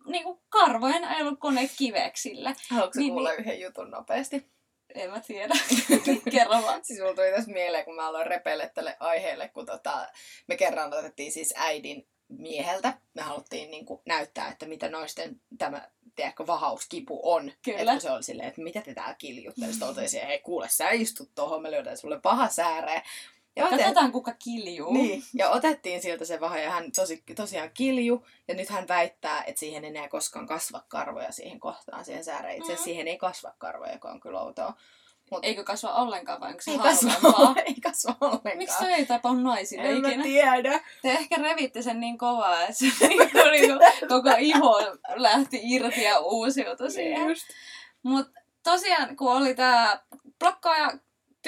Niinku 0.07 0.43
karvojen 0.49 1.05
ajelukone 1.05 1.71
kiveksillä. 1.79 2.55
Haluatko 2.71 2.99
Niin, 2.99 3.13
kuulla 3.13 3.33
yhden 3.33 3.61
jutun 3.61 3.91
nopeasti? 3.91 4.47
En 4.95 5.11
mä 5.11 5.21
tiedä. 5.21 5.55
Kerro 6.33 6.63
vaan. 6.63 6.85
Siis 6.85 7.01
mulla 7.01 7.15
tuli 7.15 7.31
tässä 7.31 7.51
mieleen, 7.51 7.85
kun 7.85 7.95
mä 7.95 8.07
aloin 8.07 8.27
repeille 8.27 8.71
tälle 8.75 8.97
aiheelle, 9.01 9.49
kun 9.49 9.67
tota, 9.67 10.09
me 10.49 10.57
kerran 10.57 10.95
otettiin 10.95 11.33
siis 11.33 11.55
äidin 11.57 12.09
mieheltä. 12.29 12.95
Me 13.15 13.23
haluttiin 13.23 13.71
niin 13.71 13.87
kuin, 13.87 14.01
näyttää, 14.07 14.49
että 14.49 14.67
mitä 14.67 14.89
naisten 14.89 15.41
tämä 15.59 15.89
tiedätkö, 16.17 16.47
vahauskipu 16.47 17.21
on. 17.23 17.53
Kyllä. 17.65 17.93
Että 17.93 18.03
se 18.03 18.11
oli 18.11 18.23
silleen, 18.23 18.49
että 18.49 18.63
mitä 18.63 18.81
te 18.81 18.95
täällä 18.95 19.15
kiljutte. 19.15 19.67
Sitten 19.67 19.89
totesin, 19.89 20.27
hei 20.27 20.39
kuule, 20.39 20.69
sä 20.69 20.91
istut 20.91 21.31
tohon, 21.35 21.63
me 21.63 21.71
lyödään 21.71 21.97
sulle 21.97 22.21
paha 22.21 22.49
sääreen. 22.49 23.03
Ja, 23.57 23.67
otet... 23.67 23.79
Katsotaan 23.79 24.13
kuka 24.13 24.33
kiljuu. 24.45 24.93
niin, 24.93 25.23
ja 25.35 25.51
otettiin 25.51 26.03
siltä 26.03 26.25
se 26.25 26.41
vaha 26.41 26.59
ja 26.59 26.71
hän 26.71 26.93
tosi, 26.97 27.23
tosiaan 27.37 27.71
kilju. 27.75 28.27
Ja 28.49 28.55
nyt 28.55 28.69
hän 28.69 28.89
väittää, 28.89 29.45
että 29.45 29.59
siihen 29.61 29.85
ei 29.85 29.91
enää 29.91 30.09
koskaan 30.09 30.47
kasva 30.47 30.81
karvoja 30.89 31.33
siihen 31.33 31.61
kohtaan, 31.61 32.05
siihen 32.05 32.25
sääreen. 32.25 32.57
Itse 32.57 32.73
Mhm. 32.73 32.83
siihen 32.83 33.09
ei 33.09 33.19
kasva 33.19 33.53
karvoja, 33.59 33.93
joka 33.93 34.09
on 34.11 34.21
kyllä 34.21 34.41
outoa. 34.41 34.73
Mut 35.31 35.45
Eikö 35.45 35.65
kasva 35.65 35.95
ollenkaan 35.95 36.41
vai 36.41 36.49
onko 36.51 36.61
se 36.63 36.71
ei 36.71 36.79
kasva, 36.79 37.11
ei 37.67 37.75
kasva 37.75 38.15
ollenkaan. 38.21 38.57
Miksi 38.59 38.79
se 38.79 38.87
ei 38.87 39.07
tapahdu 39.07 39.41
naisille 39.41 39.89
En 39.89 39.97
ikinä? 39.97 40.23
tiedä. 40.23 40.81
Te 41.03 41.11
ehkä 41.11 41.37
revitte 41.43 41.83
sen 41.83 42.01
niin 42.01 42.19
kovaa, 42.19 42.61
että 42.63 42.73
se 42.75 42.85
niinku, 43.09 43.39
niinku, 43.51 43.79
koko 44.09 44.31
iho 44.39 44.81
lähti 45.15 45.61
irti 45.63 46.03
ja 46.03 46.19
uusiutui 46.19 46.91
siihen. 46.91 47.29
Just. 47.29 47.45
Mutta 48.03 48.41
tosiaan, 48.63 49.17
kun 49.17 49.33
oli 49.33 49.55
tämä 49.55 50.01
blokkaaja 50.39 50.91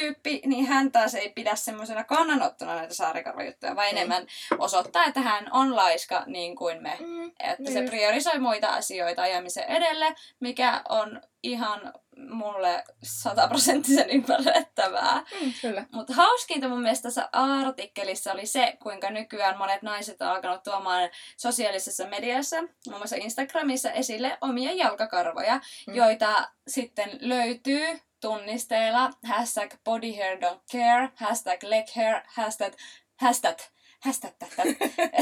tyyppi, 0.00 0.40
niin 0.47 0.67
hän 0.67 0.93
taas 0.93 1.14
ei 1.14 1.31
pidä 1.31 1.55
semmoisena 1.57 2.05
kannanottona 2.05 2.75
näitä 2.76 2.95
saarikarvajuttuja, 2.95 3.76
vaan 3.76 3.87
Mm. 3.90 3.97
enemmän 3.97 4.26
osoittaa, 4.59 5.05
että 5.05 5.21
hän 5.21 5.49
on 5.52 5.76
laiska 5.76 6.23
niin 6.26 6.57
kuin 6.57 6.83
me. 6.83 6.97
Mm, 7.00 7.26
Että 7.38 7.71
se 7.73 7.81
Niin. 7.81 7.88
priorisoi 7.90 8.38
muita 8.38 8.69
asioita 8.69 9.23
ajamisen 9.23 9.64
edelle, 9.64 10.14
mikä 10.40 10.83
on 10.88 11.21
ihan 11.43 11.93
mulle 12.31 12.85
sataprosenttisen 13.02 14.11
ymmärrettävää. 14.11 15.23
mm, 15.43 15.52
kyllä. 15.62 15.85
Mutta 15.93 16.12
hauskinta 16.14 16.69
mun 16.69 16.83
mielestä 16.83 17.02
tässä 17.09 17.28
artikkelissa 17.33 18.33
oli 18.33 18.47
se, 18.47 18.76
kuinka 18.83 19.11
nykyään 19.11 19.59
monet 19.59 19.83
naiset 19.83 20.23
on 20.23 20.28
alkanut 20.28 20.62
tuomaan 20.62 21.11
sosiaalisessa 21.37 22.07
mediassa, 22.07 22.57
muun 22.61 22.99
muassa 22.99 23.17
Instagramissa, 23.17 23.90
esille 23.93 24.38
omia 24.40 24.73
jalkakarvoja, 24.73 25.55
Mm. 25.55 25.62
mm. 25.87 25.95
joita 25.95 26.49
sitten 26.69 27.11
löytyy 27.21 28.00
tunnisteilla 28.21 29.11
hashtag 29.25 29.75
bodyhair 29.85 30.39
don't 30.39 30.61
care, 30.73 31.09
hashtag 31.15 31.63
leg 31.63 31.87
hair, 31.97 32.21
hashtag, 32.27 32.73
hashtag, 33.17 33.59
hashtag, 34.05 34.33
hashtag 34.41 34.77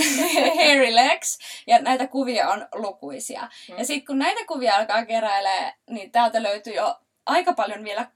hairy 0.57 0.95
legs, 0.95 1.39
ja 1.67 1.79
näitä 1.79 2.07
kuvia 2.07 2.49
on 2.49 2.69
lukuisia. 2.75 3.49
Mm. 3.69 3.79
Ja 3.79 3.85
sitten 3.85 4.07
kun 4.07 4.19
näitä 4.19 4.41
kuvia 4.47 4.75
alkaa 4.75 5.07
keräilee, 5.07 5.73
niin 5.91 6.13
täältä 6.13 6.43
löytyy 6.43 6.75
jo 6.75 7.01
aika 7.27 7.53
paljon 7.53 7.85
vielä 7.85 8.11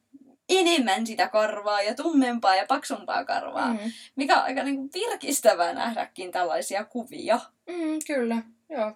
enemmän 0.49 1.07
sitä 1.07 1.29
karvaa 1.29 1.83
ja 1.83 1.95
tummempaa 1.95 2.57
ja 2.57 2.67
paksumpaa 2.67 3.25
karvaa, 3.25 3.73
mm. 3.73 3.81
Mm, 3.81 3.93
mikä 4.17 4.37
on 4.37 4.43
aika 4.43 4.63
niinku 4.63 4.89
virkistävää 4.95 5.73
nähdäkin 5.73 6.33
tällaisia 6.33 6.85
kuvia. 6.85 7.41
mm, 7.67 7.99
kyllä, 8.07 8.37
joo. 8.69 8.93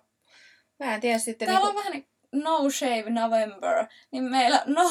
Mä 0.79 0.95
en 0.95 1.01
tiedä 1.01 1.19
sitten... 1.19 1.49
Täällä 1.49 1.67
niinku- 1.67 1.79
on 1.79 1.85
vähän 1.85 1.93
niin 1.93 2.09
no 2.43 2.71
shave 2.71 3.11
November, 3.11 3.87
niin 4.11 4.25
meillä 4.25 4.63
no 4.67 4.91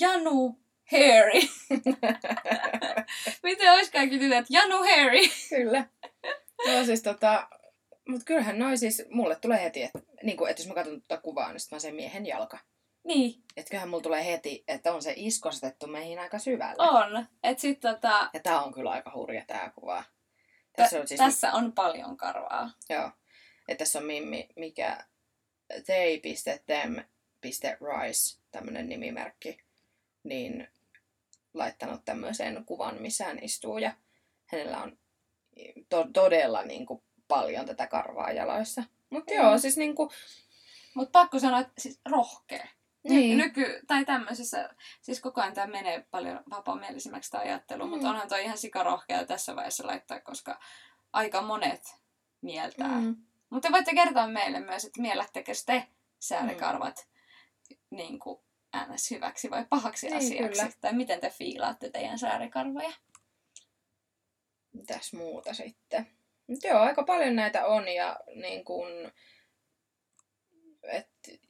Janu 0.00 0.58
Hairy. 0.92 1.40
Miten 3.42 3.72
olisikaan 3.72 4.10
kysynyt, 4.10 4.38
että 4.38 4.52
Janu 4.52 4.78
Hairy? 4.78 5.20
Kyllä. 5.48 5.86
Joo, 6.66 6.84
siis 6.84 7.02
tota... 7.02 7.48
Mut 8.08 8.24
kyllähän 8.24 8.58
noin 8.58 8.78
siis, 8.78 9.02
mulle 9.10 9.36
tulee 9.36 9.62
heti, 9.62 9.82
että 9.82 9.98
niinku, 10.22 10.46
et 10.46 10.58
jos 10.58 10.68
mä 10.68 10.74
katson 10.74 11.02
tuota 11.02 11.22
kuvaa, 11.22 11.52
niin 11.52 11.60
sit 11.60 11.70
mä 11.72 11.78
sen 11.78 11.94
miehen 11.94 12.26
jalka. 12.26 12.58
Niin, 13.04 13.42
Että 13.56 13.70
kyllähän 13.70 13.88
mulla 13.88 14.02
tulee 14.02 14.26
heti, 14.26 14.64
että 14.68 14.92
on 14.94 15.02
se 15.02 15.12
iskostettu 15.16 15.86
meihin 15.86 16.18
aika 16.18 16.38
syvälle. 16.38 16.82
on. 16.90 17.26
Et 17.42 17.58
sit 17.58 17.80
tota, 17.80 18.30
Ja 18.34 18.40
tää 18.40 18.62
on 18.62 18.72
kyllä 18.74 18.90
aika 18.90 19.12
hurja 19.14 19.44
tää 19.46 19.72
kuva. 19.74 20.02
tä- 20.02 20.08
Tässä 20.82 21.00
on 21.00 21.08
siis, 21.08 21.18
tässä 21.18 21.52
on 21.52 21.72
paljon 21.72 22.16
karvaa. 22.16 22.70
joo, 22.88 23.10
että 23.68 23.84
tässä 23.84 23.98
on 23.98 24.04
Mimmi, 24.04 24.48
mikä 24.56 25.04
they.them.rise, 26.78 28.38
tämmönen 28.50 28.88
nimimerkki, 28.88 29.58
niin 30.28 30.68
laittanut 31.54 32.04
tämmöisen 32.04 32.64
kuvan, 32.64 33.02
missä 33.02 33.24
hän 33.24 33.38
istuu 33.42 33.78
ja 33.78 33.92
hänellä 34.46 34.82
on 34.82 34.98
to- 35.88 36.08
todella 36.12 36.62
niin 36.62 36.86
kuin, 36.86 37.02
paljon 37.28 37.66
tätä 37.66 37.86
karvaa 37.86 38.32
jaloissa. 38.32 38.82
Mutta 39.10 39.34
Mm. 39.34 39.40
joo, 39.40 39.58
siis 39.58 39.76
niinku, 39.76 40.12
Mutta 40.94 41.18
pakko 41.20 41.38
sanoa, 41.38 41.60
että 41.60 41.72
siis 41.78 42.00
rohkea. 42.10 42.68
Niin. 43.08 43.38
Nyky, 43.38 43.80
tai 43.86 44.04
tämmöisessä, 44.04 44.74
siis 45.00 45.20
koko 45.20 45.40
ajan 45.40 45.54
tämä 45.54 45.66
menee 45.66 46.06
paljon 46.10 46.40
vapaamielisemmäksi 46.50 47.30
tämä 47.30 47.42
ajattelu, 47.42 47.84
mm. 47.84 47.90
Mutta 47.90 48.10
onhan 48.10 48.28
toi 48.28 48.44
ihan 48.44 48.58
sikarohkea 48.58 49.26
tässä 49.26 49.56
vaiheessa 49.56 49.86
laittaa, 49.86 50.20
koska 50.20 50.60
aika 51.12 51.42
monet 51.42 51.96
mieltää. 52.40 53.00
Mm. 53.00 53.16
Mutta 53.50 53.72
voitte 53.72 53.94
kertoa 53.94 54.26
meille 54.26 54.60
myös, 54.60 54.84
että 54.84 55.00
miellättekö 55.00 55.52
te 55.66 55.86
säärikarvat 56.18 57.08
mm. 57.70 57.96
niin 57.96 58.18
kuin 58.18 58.40
ns. 58.76 59.10
hyväksi 59.10 59.50
vai 59.50 59.64
pahaksi 59.68 60.06
Niin, 60.06 60.16
asiaksi? 60.16 60.60
kyllä. 60.62 60.72
Tai 60.80 60.92
miten 60.92 61.20
te 61.20 61.30
fiilaatte 61.30 61.90
teidän 61.90 62.18
säärikarvoja? 62.18 62.92
mitäs 64.72 65.12
muuta 65.12 65.54
sitten. 65.54 66.06
Mut 66.46 66.64
joo, 66.64 66.80
aika 66.80 67.02
paljon 67.02 67.36
näitä 67.36 67.66
on 67.66 67.88
ja 67.88 68.20
niin 68.34 68.64
kun, 68.64 69.12
et, 70.82 71.40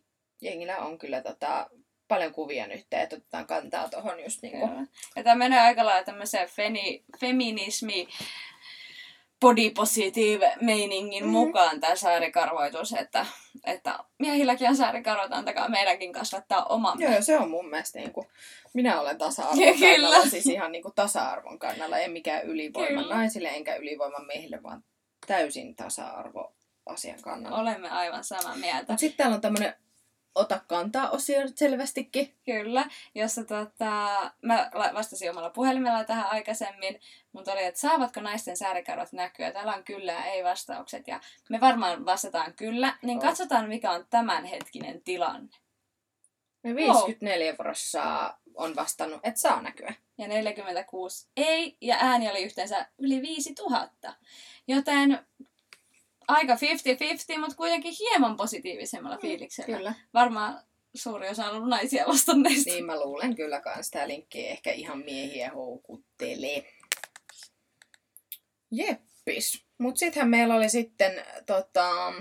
jengillä 0.40 0.78
on 0.78 0.98
kyllä 0.98 1.22
tota, 1.22 1.70
paljon 2.08 2.32
kuvia 2.32 2.66
nyt, 2.66 2.86
että 2.92 3.16
otetaan 3.16 3.46
kantaa 3.46 3.88
tuohon 3.88 4.22
just 4.22 4.42
niinku. 4.42 4.68
Kyllä. 4.68 4.86
Ja 5.16 5.22
tämä 5.22 5.34
menee 5.34 5.60
aika 5.60 5.84
lailla 5.86 6.04
tämmöiseen 6.04 6.48
feni, 6.48 7.04
feminismi 7.20 8.08
body 9.40 9.70
positive 9.70 10.52
meiningin 10.60 11.24
Mhm. 11.24 11.30
mm. 11.32 11.32
mukaan 11.32 11.80
tämä 11.80 11.96
saarikarvoitus, 11.96 12.92
että, 12.92 13.26
että 13.64 13.98
miehilläkin 14.18 14.68
on 14.68 14.76
saarikarvot, 14.76 15.32
antakaa 15.32 15.68
meidänkin 15.68 16.12
kasvattaa 16.12 16.64
omamme. 16.64 17.04
Joo, 17.04 17.22
se 17.22 17.38
on 17.38 17.50
mun 17.50 17.68
mielestä 17.70 17.98
niinku, 17.98 18.26
minä 18.74 19.00
olen 19.00 19.18
tasa-arvon 19.18 19.78
kannalla, 19.80 20.26
siis 20.26 20.46
ihan 20.46 20.72
niinku 20.72 20.92
tasa-arvon 20.94 21.58
kannalla, 21.58 21.98
en 21.98 22.10
mikään 22.10 22.42
ylivoima 22.42 23.02
Kyllä. 23.02 23.14
naisille 23.14 23.48
enkä 23.48 23.74
ylivoima 23.76 24.18
miehille, 24.18 24.62
vaan 24.62 24.84
täysin 25.26 25.76
tasa-arvo 25.76 26.52
asian 26.86 27.22
kannalla. 27.22 27.58
Olemme 27.58 27.90
aivan 27.90 28.24
samaa 28.24 28.56
mieltä. 28.56 28.96
Sitten 28.96 29.16
täällä 29.16 29.34
on 29.34 29.40
tämmönen 29.40 29.74
ota 30.34 30.60
kantaa 30.66 31.10
osio 31.10 31.40
selvästikin. 31.54 32.34
Kyllä, 32.44 32.84
jossa 33.14 33.44
tota, 33.44 34.08
mä 34.42 34.70
vastasin 34.94 35.30
omalla 35.30 35.50
puhelimella 35.50 36.04
tähän 36.04 36.30
aikaisemmin, 36.30 37.00
mutta 37.32 37.52
oli, 37.52 37.64
että 37.64 37.80
saavatko 37.80 38.20
naisten 38.20 38.56
säärikarvat 38.56 39.12
näkyä? 39.12 39.52
Täällä 39.52 39.74
on 39.74 39.84
kyllä 39.84 40.12
ja 40.12 40.24
ei 40.24 40.44
vastaukset 40.44 41.08
ja 41.08 41.20
me 41.50 41.60
varmaan 41.60 42.04
vastataan 42.04 42.54
kyllä, 42.54 42.98
niin 43.02 43.20
katsotaan 43.20 43.68
mikä 43.68 43.90
on 43.90 44.06
tämänhetkinen 44.10 45.02
tilanne. 45.02 45.56
Ja 46.64 46.74
54 46.74 47.54
prosenttia 47.54 48.34
on 48.54 48.76
vastannut, 48.76 49.20
että 49.22 49.40
saa 49.40 49.62
näkyä. 49.62 49.94
Ja 50.18 50.28
46 50.28 51.28
ei, 51.36 51.76
ja 51.80 51.96
ääni 52.00 52.30
oli 52.30 52.42
yhteensä 52.42 52.86
yli 52.98 53.22
5000. 53.22 54.14
Joten 54.68 55.26
aika 56.28 56.54
50-50, 56.54 57.38
mutta 57.40 57.56
kuitenkin 57.56 57.94
hieman 57.98 58.36
positiivisemmalla 58.36 59.18
fiiliksellä. 59.18 59.76
Kyllä. 59.76 59.94
Varmaan 60.14 60.62
suuri 60.94 61.28
osa 61.28 61.46
on 61.46 61.56
ollut 61.56 61.68
naisia 61.68 62.04
vastanneista. 62.08 62.70
Niin 62.70 62.86
mä 62.86 63.00
luulen 63.00 63.36
kyllä 63.36 63.60
kans 63.60 63.90
tää 63.90 64.08
linkki 64.08 64.46
ehkä 64.48 64.72
ihan 64.72 64.98
miehiä 64.98 65.50
houkuttelee. 65.50 66.72
Jeppis. 68.70 69.64
Mut 69.78 69.96
sittenhän 69.96 70.30
meillä 70.30 70.54
oli 70.54 70.68
sitten 70.68 71.12
tota... 71.46 72.12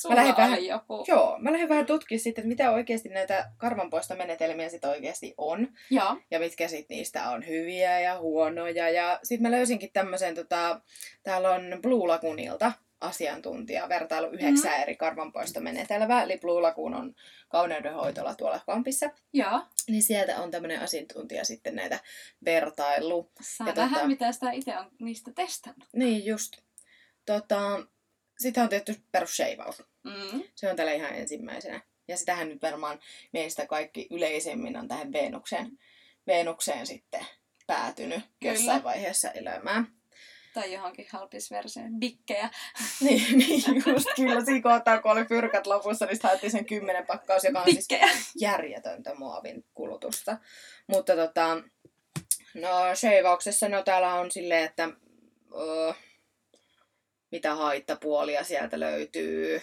Sulla 0.00 0.16
lähdin 0.16 0.34
oli 0.34 0.42
vähän- 0.42 0.64
joku... 0.66 1.04
Joo, 1.08 1.38
mä 1.38 1.52
lähdin 1.52 1.68
vähän 1.68 1.86
tutkimaan 1.86 2.20
sitten, 2.20 2.42
että 2.42 2.48
mitä 2.48 2.70
oikeasti 2.70 3.08
näitä 3.08 3.52
karvanpoistomenetelmiä 3.56 4.68
sit 4.68 4.84
oikeasti 4.84 5.34
on. 5.38 5.68
Joo. 5.90 6.16
Ja 6.30 6.38
mitkä 6.38 6.68
sit 6.68 6.88
niistä 6.88 7.30
on 7.30 7.46
hyviä 7.46 8.00
ja 8.00 8.18
huonoja. 8.18 8.90
Ja 8.90 9.20
sit 9.22 9.40
mä 9.40 9.50
löysinkin 9.50 9.92
tämmöisen, 9.92 10.34
tota, 10.34 10.80
täällä 11.22 11.50
on 11.50 11.62
Blue 11.82 12.08
Lagoonilta 12.08 12.72
asiantuntija, 13.00 13.88
vertailu 13.88 14.26
yhdeksää 14.26 14.70
mm-hmm. 14.70 14.82
eri 14.82 14.96
karvanpoistomenetelmää. 14.96 16.22
Eli 16.22 16.38
Blue 16.38 16.60
Lagoon 16.60 16.94
on 16.94 17.14
kauneudenhoitola 17.48 18.34
tuolla 18.34 18.60
Kampissa. 18.66 19.10
Joo. 19.32 19.60
Niin 19.88 20.02
sieltä 20.02 20.42
on 20.42 20.50
tämmöinen 20.50 20.80
asiantuntija 20.80 21.44
sitten 21.44 21.76
näitä 21.76 22.00
vertailu. 22.44 23.30
Saa 23.40 23.68
Ja 23.68 23.74
nähdä, 23.74 24.00
tota- 24.00 24.06
mitä 24.06 24.32
sitä 24.32 24.50
itse 24.50 24.78
on 24.78 24.90
niistä 24.98 25.32
testannut. 25.34 25.88
Niin 25.92 26.26
just. 26.26 26.56
Tota, 27.26 27.86
sitten 28.38 28.62
on 28.62 28.68
tietty 28.68 28.96
perusseivaus. 29.12 29.82
Mm. 30.04 30.42
Se 30.54 30.70
on 30.70 30.76
täällä 30.76 30.92
ihan 30.92 31.14
ensimmäisenä. 31.14 31.80
Ja 32.08 32.16
sitähän 32.16 32.48
nyt 32.48 32.62
varmaan 32.62 32.98
meistä 33.32 33.66
kaikki 33.66 34.06
yleisemmin 34.10 34.76
on 34.76 34.88
tähän 34.88 35.12
Venukseen, 35.12 35.78
Venukseen 36.26 36.86
sitten 36.86 37.26
päätynyt 37.66 38.20
Kyllä. 38.40 38.54
jossain 38.54 38.84
vaiheessa 38.84 39.30
elämää. 39.30 39.84
Tai 40.56 40.72
johonkin 40.72 41.06
halpisversioon. 41.12 42.00
Bikkejä. 42.00 42.50
niin, 43.04 43.38
niin 43.38 43.62
just 43.86 44.08
kyllä. 44.16 44.44
Siinä 44.44 44.62
kohtaa, 44.62 45.02
kun 45.02 45.10
oli 45.10 45.24
pyrkät 45.24 45.66
lopussa, 45.66 46.06
niin 46.06 46.18
haettiin 46.22 46.50
sen 46.50 46.66
kymmenen 46.66 47.06
pakkaus, 47.06 47.44
joka 47.44 47.58
on 47.58 47.64
siis 47.64 47.88
Bikkejä. 47.88 48.12
järjetöntä 48.40 49.14
muovin 49.14 49.64
kulutusta. 49.74 50.38
Mutta 50.86 51.16
tota, 51.16 51.56
no 52.54 52.70
sheivauksessa, 52.94 53.68
no 53.68 53.82
täällä 53.82 54.14
on 54.14 54.30
silleen, 54.30 54.64
että 54.64 54.88
ö, 55.60 55.94
mitä 57.30 57.54
haittapuolia 57.54 58.44
sieltä 58.44 58.80
löytyy. 58.80 59.62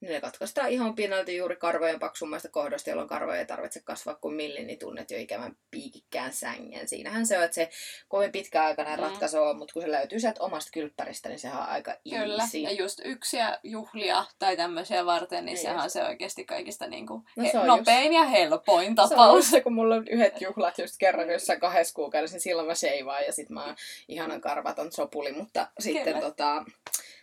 Ne 0.00 0.20
katkaistaan 0.20 0.70
ihan 0.70 0.94
pinnalti 0.94 1.36
juuri 1.36 1.56
karvojen 1.56 1.98
paksummasta 1.98 2.48
kohdasta, 2.48 2.90
jolloin 2.90 3.08
karvoja 3.08 3.38
ei 3.38 3.46
tarvitse 3.46 3.80
kasvaa 3.84 4.14
kuin 4.14 4.34
millin, 4.34 4.66
niin 4.66 4.78
tunnet 4.78 5.10
jo 5.10 5.18
ikävän 5.18 5.56
piikikkään 5.70 6.32
sängen. 6.32 6.88
Siinähän 6.88 7.26
se 7.26 7.38
on, 7.38 7.44
että 7.44 7.54
se 7.54 7.70
kovin 8.08 8.32
pitkäaikainen 8.32 8.98
Mm. 8.98 9.02
ratkaisu 9.04 9.38
on, 9.42 9.56
mutta 9.58 9.72
kun 9.72 9.82
se 9.82 9.90
löytyy 9.90 10.20
sieltä 10.20 10.42
omasta 10.42 10.70
kylppäristä, 10.74 11.28
niin 11.28 11.38
sehän 11.38 11.62
on 11.62 11.68
aika 11.68 11.94
Kyllä. 12.10 12.42
easy. 12.42 12.58
Ja 12.58 12.72
just 12.72 13.00
yksiä 13.04 13.58
juhlia 13.62 14.24
tai 14.38 14.56
tämmöisiä 14.56 15.06
varten, 15.06 15.44
niin 15.44 15.54
Niin 15.54 15.58
sehän 15.62 15.76
on 15.78 15.84
just. 15.84 15.92
se 15.92 16.04
oikeasti 16.04 16.44
kaikista 16.44 16.86
niinku 16.86 17.14
No 17.36 17.44
he- 17.44 17.50
se 17.50 17.58
on 17.58 17.66
nopein 17.66 18.12
ja 18.12 18.24
helpoin 18.24 18.84
Se 18.96 19.02
on 19.02 19.08
tapaus. 19.08 19.36
just 19.36 19.50
se, 19.50 19.60
kun 19.60 19.72
mulla 19.72 19.94
on 19.94 20.08
yhdet 20.08 20.40
juhlat 20.46 20.78
just 20.78 20.94
kerran 20.98 21.30
jossain 21.30 21.60
kahdessa 21.60 21.94
kuukaudessa, 21.94 22.34
niin 22.34 22.42
silloin 22.42 22.68
mä 22.68 22.74
sheivaan 22.74 23.24
ja 23.24 23.32
sit 23.32 23.50
mä 23.50 23.64
oon 23.64 23.76
ihanan 24.08 24.40
karvaton 24.40 24.92
sopuli, 24.92 25.32
mutta 25.32 25.66
sitten 25.80 26.04
Kyllä. 26.04 26.20
tota, 26.20 26.64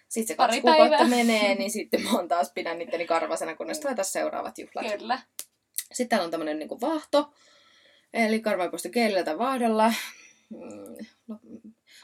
sit 0.10 0.28
se 0.28 0.36
Pari 0.36 0.48
kaksi 0.50 0.62
kuukautta 0.62 0.98
päivää. 0.98 1.08
menee, 1.18 1.56
niin 1.56 1.72
sitten 1.72 2.02
mä 2.02 2.12
oon 2.12 2.28
taas 2.28 2.52
pidän 2.52 2.78
nitteni 2.80 3.08
karvasena, 3.08 3.56
kunnes 3.56 3.80
tulee 3.80 3.96
taas 3.96 4.12
seuraavat 4.14 4.58
juhlat. 4.58 4.98
Kyllä. 5.00 5.20
Sitten 5.94 6.10
täällä 6.10 6.26
on 6.26 6.32
tämmönen 6.32 6.60
niinku 6.60 6.82
vaahto, 6.82 7.34
eli 8.14 8.40
karvainpoisto 8.40 8.90
keilillä 8.90 9.24
tai 9.24 9.38
vaahdolla. 9.38 9.94
Mm, 10.50 11.06
no, 11.28 11.40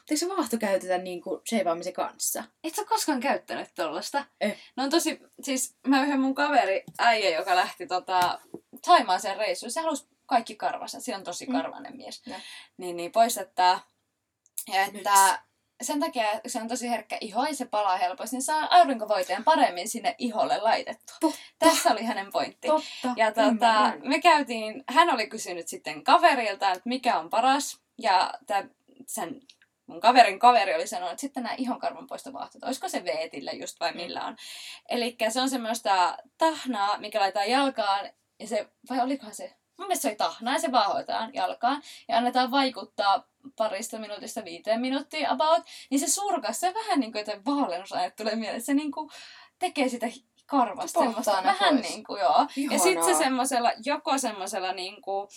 eikö 0.10 0.18
se 0.18 0.28
vaahto 0.30 0.58
käytetä 0.58 0.98
niinku 0.98 1.42
sheivaamisen 1.50 1.94
kanssa? 1.94 2.44
Et 2.64 2.76
sä 2.76 2.82
ole 2.82 2.88
koskaan 2.88 3.20
käyttänyt 3.20 3.70
tollasta? 3.76 4.26
Eh. 4.42 4.58
No 4.76 4.84
on 4.84 4.90
tosi, 4.90 5.20
siis 5.42 5.76
mä 5.88 6.04
yhden 6.04 6.20
mun 6.20 6.36
kaveri, 6.36 6.84
äijä, 7.00 7.38
joka 7.40 7.56
lähti 7.56 7.88
tota, 7.88 8.40
Taimaaseen 8.86 9.38
reissuun, 9.38 9.72
se 9.72 9.82
halusi 9.82 10.08
kaikki 10.26 10.56
karvassa, 10.56 11.02
se 11.02 11.16
on 11.16 11.24
tosi 11.24 11.46
Mm. 11.46 11.52
karvanen 11.52 11.98
mies. 11.98 12.22
Ja. 12.26 12.36
Niin, 12.78 12.98
niin 12.98 13.12
poistettaa. 13.12 13.88
Ja 14.74 14.82
että 14.82 14.92
Miksi? 14.94 15.53
Sen 15.84 16.00
takia 16.00 16.32
että 16.32 16.50
se 16.50 16.62
on 16.62 16.68
tosi 16.68 16.90
herkkä 16.90 17.18
iho 17.22 17.46
ja 17.46 17.56
se 17.56 17.66
palaa 17.66 17.98
helposti, 17.98 18.36
niin 18.36 18.44
saa 18.44 18.68
aurinkovoiteen 18.72 19.44
paremmin 19.44 19.90
sinne 19.90 20.16
iholle 20.18 20.58
laitettua. 20.58 21.18
Totta. 21.20 21.38
Tässä 21.60 21.92
oli 21.92 22.04
hänen 22.04 22.32
pointti. 22.32 22.68
Totta, 22.68 23.14
Ja 23.16 23.32
ymmärrän. 23.48 24.02
me 24.10 24.22
käytiin, 24.22 24.84
hän 24.90 25.10
oli 25.10 25.28
kysynyt 25.28 25.68
sitten 25.68 26.04
kaverilta, 26.04 26.72
että 26.72 26.90
mikä 26.90 27.20
on 27.20 27.30
paras. 27.30 27.80
Ja 27.98 28.34
tää, 28.48 28.64
sen 29.08 29.42
mun 29.86 30.00
kaverin 30.00 30.40
kaveri 30.40 30.76
oli 30.76 30.88
sanonut, 30.88 31.12
että 31.12 31.22
sitten 31.22 31.44
nämä 31.44 31.56
ihonkarvan 31.58 32.08
poistovaahtot, 32.08 32.64
olisiko 32.64 32.90
se 32.90 33.06
veetillä 33.06 33.52
just 33.52 33.80
vai 33.80 33.94
millä 33.94 34.26
on. 34.26 34.36
Eli 34.90 35.16
se 35.30 35.42
on 35.42 35.50
semmoista 35.50 36.18
tahnaa, 36.38 36.98
mikä 36.98 37.20
laitetaan 37.20 37.50
jalkaan, 37.50 38.10
ja 38.40 38.48
se, 38.48 38.68
vai 38.90 39.00
olikohan 39.00 39.36
se, 39.36 39.56
mun 39.78 39.88
mielestä 39.88 40.02
se 40.02 40.08
oli 40.08 40.16
tahnaa, 40.16 40.54
ja 40.54 40.60
se 40.60 40.72
vaahoitetaan 40.72 41.34
jalkaan, 41.34 41.82
ja 42.08 42.18
annetaan 42.18 42.52
vaikuttaa 42.52 43.28
parista 43.56 44.00
minuutista 44.00 44.46
viiteen 44.46 44.82
minuuttia 44.82 45.32
about, 45.32 45.64
niin 45.90 46.00
se 46.00 46.08
surkaisee 46.08 46.74
vähän 46.74 47.00
niin 47.00 47.12
kuin 47.12 47.26
vaalenusaine 47.46 48.12
tulee 48.12 48.36
mieleen, 48.36 48.62
se 48.62 48.74
niin 48.74 48.92
kuin 48.92 49.10
tekee 49.60 49.90
sitä 49.90 50.08
karvasta 50.46 51.00
Se 51.00 51.06
semmoista, 51.06 51.44
vähän 51.44 51.76
pois. 51.76 51.90
niin 51.90 52.04
kuin 52.04 52.20
joo. 52.22 52.48
Ja 52.72 52.80
sitten 52.80 52.80
se 52.80 52.90
Ihanaa. 52.90 53.18
semmoisella, 53.18 53.72
joko 53.86 54.18
semmoisella 54.18 54.72
niin 54.72 55.02
kuin 55.02 55.28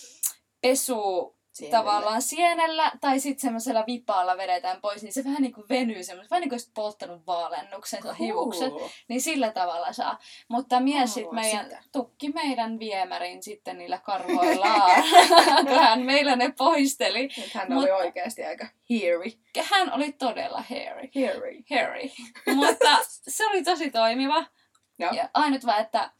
pesu 0.61 1.37
Sienelle. 1.57 1.79
tavallaan 1.79 2.23
sienellä 2.23 2.92
tai 3.01 3.21
sitten 3.21 3.40
semmoisella 3.40 3.85
vipaalla 3.87 4.37
vedetään 4.37 4.81
pois, 4.81 5.03
niin 5.03 5.12
se 5.12 5.25
vähän 5.25 5.42
niin 5.42 5.53
kuin 5.53 5.69
venyy 5.69 6.05
semmoista, 6.05 6.31
vähän 6.31 6.40
niin 6.40 6.49
kuin 6.51 6.61
polttanut 6.75 7.27
vaalennuksen 7.27 8.03
cool. 8.03 8.14
hiukset, 8.14 8.73
niin 9.09 9.21
sillä 9.21 9.53
tavalla 9.53 9.92
saa. 9.92 10.19
Mutta 10.49 10.81
mies 10.81 11.14
sitten 11.14 11.25
haluan 11.25 11.45
meidän, 11.45 11.64
sitä. 11.64 11.83
tukki 11.92 12.29
meidän 12.29 12.79
viemärin 12.79 13.42
sitten 13.42 13.79
niillä 13.79 13.99
karvoillaan, 13.99 15.03
kun 15.69 15.79
hän 15.79 16.03
meillä 16.03 16.37
ne 16.37 16.53
poisteli. 16.59 17.29
Nyt 17.37 17.55
hän 17.55 17.73
oli 17.73 17.75
Mutta- 17.81 17.97
oikeasti 17.97 18.45
aika 18.45 18.66
hairy. 18.90 19.31
Ja 19.57 19.64
hän 19.71 19.92
oli 19.92 20.12
todella 20.12 20.64
hairy. 20.71 21.09
Hairy. 21.14 21.62
Harry. 21.71 22.09
Mutta 22.55 22.99
se 23.29 23.47
oli 23.47 23.62
tosi 23.64 23.90
toimiva. 23.90 24.45
Joo. 24.99 25.12
Ja 25.12 25.31
ainut 25.35 25.66
vaan, 25.66 25.81
että 25.81 26.11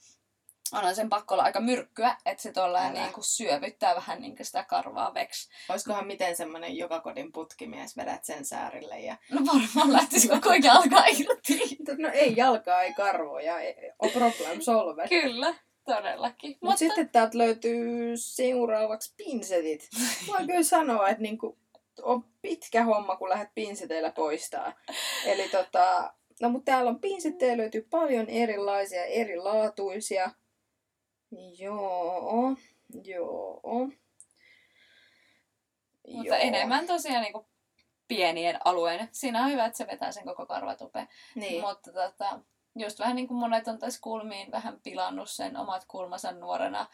onhan 0.73 0.95
sen 0.95 1.09
pakko 1.09 1.35
olla 1.35 1.45
aika 1.45 1.61
myrkkyä, 1.61 2.17
että 2.27 2.43
se 2.43 2.53
Älä. 2.57 2.91
niin 2.91 3.13
kuin 3.13 3.25
syövyttää 3.25 3.95
vähän 3.95 4.21
niin 4.21 4.37
kuin 4.37 4.47
sitä 4.47 4.65
karvaa 4.65 5.15
veksi. 5.15 5.49
Olisikohan 5.69 6.07
miten 6.07 6.37
semmonen 6.37 6.77
joka 6.77 7.01
kodin 7.01 7.33
putkimies 7.33 7.97
vedät 7.97 8.25
sen 8.25 8.45
säärille 8.45 9.01
ja... 9.01 9.17
No 9.31 9.41
varmaan 9.47 9.93
lähtisi 9.93 10.29
koko 10.29 10.51
ajan 10.51 10.77
alkaa 10.77 11.07
irti. 11.07 11.77
No 11.99 12.09
ei 12.13 12.35
jalkaa, 12.37 12.83
ei 12.83 12.95
karvoja, 12.95 13.61
ei, 13.61 13.75
on 13.99 14.11
problem 14.11 14.61
solved. 14.61 15.09
Kyllä, 15.09 15.55
todellakin. 15.85 16.51
Mut 16.51 16.59
Mutta 16.61 16.79
sitten 16.79 17.09
täältä 17.09 17.39
löytyy 17.39 18.17
seuraavaksi 18.17 19.15
pinsetit. 19.17 19.89
Voin 20.29 20.47
kyllä 20.47 20.63
sanoa, 20.63 21.09
että 21.09 21.23
niinku, 21.23 21.59
on 22.03 22.25
pitkä 22.43 22.85
homma, 22.85 23.17
kun 23.17 23.29
lähdet 23.29 23.55
pinseteillä 23.55 24.11
poistaa. 24.13 24.73
Eli 25.25 25.49
tota, 25.49 26.15
no 26.41 26.49
mutta 26.49 26.73
täällä 26.73 26.91
on 26.91 27.01
pinsettejä, 27.01 27.57
löytyy 27.57 27.87
paljon 27.91 28.29
erilaisia, 28.29 29.05
erilaatuisia. 29.05 30.31
Joo, 31.59 32.57
joo. 33.05 33.61
Mutta 36.09 36.37
enemmän 36.37 36.87
tosiaan 36.87 37.23
niin 37.23 37.33
kuin 37.33 37.47
pienien 38.09 38.59
alueen. 38.65 39.09
Siinä 39.13 39.45
on 39.45 39.51
hyvä, 39.51 39.65
että 39.65 39.77
se 39.77 39.87
vetää 39.87 40.13
sen 40.13 40.25
koko 40.25 40.47
karvatupeen. 40.47 41.09
Niin. 41.35 41.61
Mutta 41.61 41.93
tota, 41.93 42.41
just 42.79 42.99
vähän 42.99 43.17
niin 43.17 43.29
kuin 43.29 43.39
monet 43.39 43.69
on 43.69 43.79
tässä 43.79 44.01
kulmiin 44.03 44.51
vähän 44.53 44.81
pilannut 44.83 45.31
sen 45.31 45.57
omat 45.57 45.85
kulmansa 45.89 46.33
nuorena. 46.33 46.87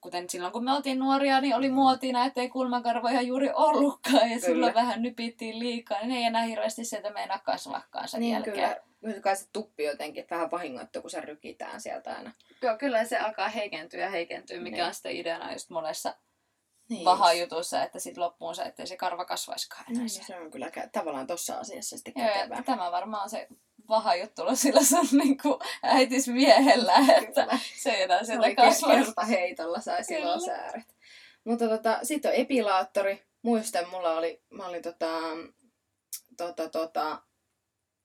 Kuten 0.00 0.30
silloin 0.30 0.52
kun 0.52 0.64
me 0.64 0.72
oltiin 0.72 0.98
nuoria, 0.98 1.40
niin 1.40 1.54
oli 1.56 1.70
muotina, 1.70 2.24
ettei 2.24 2.48
kulmakarvoja 2.48 3.22
juuri 3.22 3.50
ollutkaan. 3.54 4.16
Ja 4.16 4.22
Kyllä. 4.22 4.40
silloin 4.40 4.74
vähän 4.74 5.02
nypittiin 5.02 5.58
liikaa, 5.58 6.00
niin 6.00 6.12
ei 6.12 6.22
enää 6.24 6.42
hirveästi 6.42 6.84
sieltä 6.84 7.10
meinaa 7.10 7.38
kasvakkaan 7.38 8.08
sen 8.08 8.20
Niin 8.20 8.32
jälkeen. 8.32 8.54
kyllä, 8.54 8.76
kyllä 9.00 9.20
kai 9.20 9.36
se 9.36 9.46
tuppi 9.52 9.84
jotenkin 9.84 10.26
vähän 10.30 10.50
vahingoittuu, 10.50 11.02
kun 11.02 11.10
se 11.10 11.20
rykitään 11.20 11.80
sieltä 11.80 12.14
aina. 12.16 12.32
Joo, 12.62 12.78
kyllä 12.78 13.04
se 13.04 13.18
alkaa 13.18 13.48
heikentyä 13.48 14.00
ja 14.00 14.10
heikentyä, 14.10 14.60
mikä 14.60 14.76
Niin. 14.76 14.86
on 14.86 14.94
sitten 14.94 15.16
ideana 15.16 15.52
just 15.52 15.70
monessa 15.70 16.14
Niin. 16.88 17.04
vahajutussa, 17.04 17.82
että 17.82 17.98
sitten 18.00 18.22
loppuun 18.24 18.54
se, 18.54 18.62
ettei 18.62 18.86
se 18.86 18.96
karva 18.96 19.24
kasvaiskaan 19.24 19.84
enää 19.90 20.00
Niin, 20.00 20.10
siellä. 20.10 20.26
se 20.26 20.36
on 20.40 20.50
kyllä 20.50 20.70
tavallaan 20.92 21.26
tossa 21.26 21.58
asiassa 21.58 21.96
sitten 21.96 22.12
Joo, 22.16 22.28
kätevää. 22.34 22.62
tämä 22.62 22.92
varmaan 22.92 23.22
on 23.22 23.30
se 23.30 23.48
paha 23.86 24.14
juttu 24.14 24.42
sillä 24.54 24.80
sun 24.84 25.18
niinku 25.24 25.58
äitis 25.82 26.28
miehellä, 26.28 26.94
että 27.22 27.42
Kyllä. 27.42 27.58
se 27.76 27.90
ei 27.90 28.02
enää 28.02 28.24
sieltä 28.24 28.48
kerta 28.54 29.24
heitolla 29.24 29.80
sai 29.80 30.04
silloin 30.04 30.40
Kyllä. 30.40 30.56
sääret. 30.56 30.96
Mutta 31.44 31.68
tota, 31.68 31.98
sitten 32.02 32.30
on 32.30 32.34
epilaattori. 32.36 33.22
Muistan, 33.42 33.88
mulla 33.90 34.16
oli, 34.16 34.42
mä 34.50 34.66
olin 34.66 34.82
tota, 34.82 35.08
tota, 36.36 36.68
tota, 36.68 37.22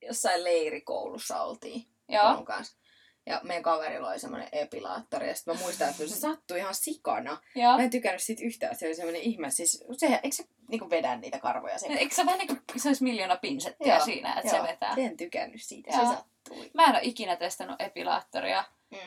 jossain 0.05 0.43
leirikoulussa 0.43 1.41
oltiin 1.41 1.85
Joo, 2.09 2.43
kanssa. 2.45 2.77
Ja 3.25 3.41
meidän 3.43 3.63
kaverilla 3.63 4.09
oli 4.09 4.19
semmoinen 4.19 4.49
epilaattori. 4.51 5.27
Ja 5.27 5.35
sitten 5.35 5.55
mä 5.55 5.61
muistan, 5.61 5.89
että 5.89 6.07
se 6.07 6.15
sattui 6.15 6.59
ihan 6.59 6.75
sikana. 6.75 7.41
joo. 7.55 7.77
Mä 7.77 7.83
en 7.83 7.89
tykännyt 7.89 8.23
siitä 8.23 8.45
yhtään, 8.45 8.75
se 8.75 8.85
oli 8.85 8.95
semmoinen 8.95 9.21
ihme. 9.21 9.51
Siis, 9.51 9.83
se, 9.97 10.19
eikö 10.23 10.35
se 10.35 10.43
niinku 10.69 10.89
vedä 10.89 11.15
niitä 11.15 11.39
karvoja 11.39 11.79
sen? 11.79 11.97
Eikö 11.97 12.15
se 12.15 12.25
vähän 12.25 12.39
niin 12.39 12.47
kuin 12.47 12.61
se 12.77 12.89
olisi 12.89 13.03
miljoona 13.03 13.37
pinsettiä 13.37 13.95
Joo, 13.95 14.05
siinä, 14.05 14.33
että 14.33 14.51
se 14.51 14.63
vetää? 14.63 14.93
En 14.97 15.17
tykännyt 15.17 15.61
siitä, 15.63 15.91
Joo. 15.91 16.05
se 16.05 16.15
sattui. 16.15 16.71
Mä 16.73 16.85
en 16.85 16.91
ole 16.91 16.99
ikinä 17.03 17.35
testannut 17.35 17.81
epilaattoria. 17.81 18.63
Mm. 18.91 18.97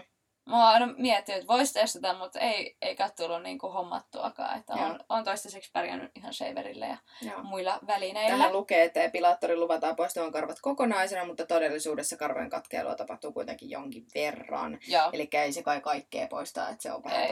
Mä 0.48 0.56
oon 0.56 0.74
aina 0.74 0.94
miettinyt, 0.96 1.40
että 1.40 1.52
voisi 1.52 1.72
testata, 1.72 2.18
mutta 2.18 2.40
ei, 2.40 2.76
eikä 2.82 3.10
tullut 3.16 3.42
niinku 3.42 3.68
hommattuakaan. 3.68 4.58
Että 4.58 4.72
on, 4.72 5.00
on 5.08 5.24
toistaiseksi 5.24 5.70
pärjännyt 5.72 6.10
ihan 6.14 6.34
shaverille 6.34 6.86
ja 6.86 6.96
Joo. 7.22 7.42
muilla 7.42 7.78
välineillä. 7.86 8.36
Tähän 8.36 8.52
lukee, 8.52 8.84
että 8.84 9.02
epilaattori 9.02 9.56
luvataan 9.56 9.96
poistamaan 9.96 10.32
karvat 10.32 10.60
kokonaisena, 10.60 11.24
mutta 11.24 11.46
todellisuudessa 11.46 12.16
karvojen 12.16 12.50
katkeilua 12.50 12.94
tapahtuu 12.94 13.32
kuitenkin 13.32 13.70
jonkin 13.70 14.06
verran. 14.14 14.78
Eli 15.12 15.28
ei 15.32 15.52
se 15.52 15.62
kai 15.62 15.80
kaikkea 15.80 16.26
poistaa, 16.26 16.68
että 16.68 16.82
se 16.82 16.92
on 16.92 17.04
vähän 17.04 17.20
Ei. 17.22 17.28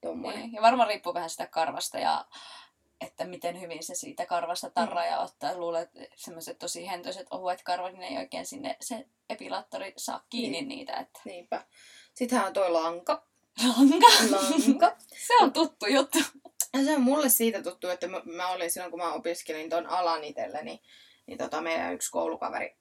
tommoinen. 0.00 0.40
Niin. 0.42 0.52
Ja 0.52 0.62
varmaan 0.62 0.88
riippuu 0.88 1.14
vähän 1.14 1.30
sitä 1.30 1.46
karvasta 1.46 1.98
ja 1.98 2.24
että 3.00 3.24
miten 3.24 3.60
hyvin 3.60 3.82
se 3.82 3.94
siitä 3.94 4.26
karvasta 4.26 4.70
tarraa 4.70 5.06
ja 5.06 5.18
ottaa. 5.18 5.56
Luulen, 5.56 5.82
että 5.82 6.00
semmoiset 6.16 6.58
tosi 6.58 6.88
hentoiset 6.88 7.26
ohuet 7.30 7.62
karvat, 7.62 7.92
niin 7.92 8.02
ei 8.02 8.16
oikein 8.16 8.46
sinne 8.46 8.76
se 8.80 9.06
epilaattori 9.30 9.92
saa 9.96 10.24
kiinni 10.30 10.58
Niin. 10.58 10.68
niitä. 10.68 10.96
Että... 10.96 11.20
Niinpä. 11.24 11.64
Sittenhän 12.16 12.46
on 12.46 12.52
toi 12.52 12.70
lanka. 12.70 13.22
Lanka! 13.64 14.06
Lanka. 14.30 14.96
Se 15.26 15.36
on 15.40 15.52
tuttu 15.52 15.86
juttu. 15.86 16.18
Ja 16.72 16.84
se 16.84 16.94
on 16.94 17.02
mulle 17.02 17.28
siitä 17.28 17.62
tuttu, 17.62 17.88
että 17.88 18.08
mä, 18.08 18.22
mä 18.24 18.48
olin 18.48 18.70
silloin, 18.70 18.90
kun 18.90 19.00
mä 19.00 19.12
opiskelin 19.12 19.70
ton 19.70 19.86
alan 19.86 20.24
itselle, 20.24 20.62
niin, 20.62 20.80
niin 21.26 21.38
tota, 21.38 21.60
meidän 21.60 21.94
yksi 21.94 22.10
koulukaveri 22.10 22.76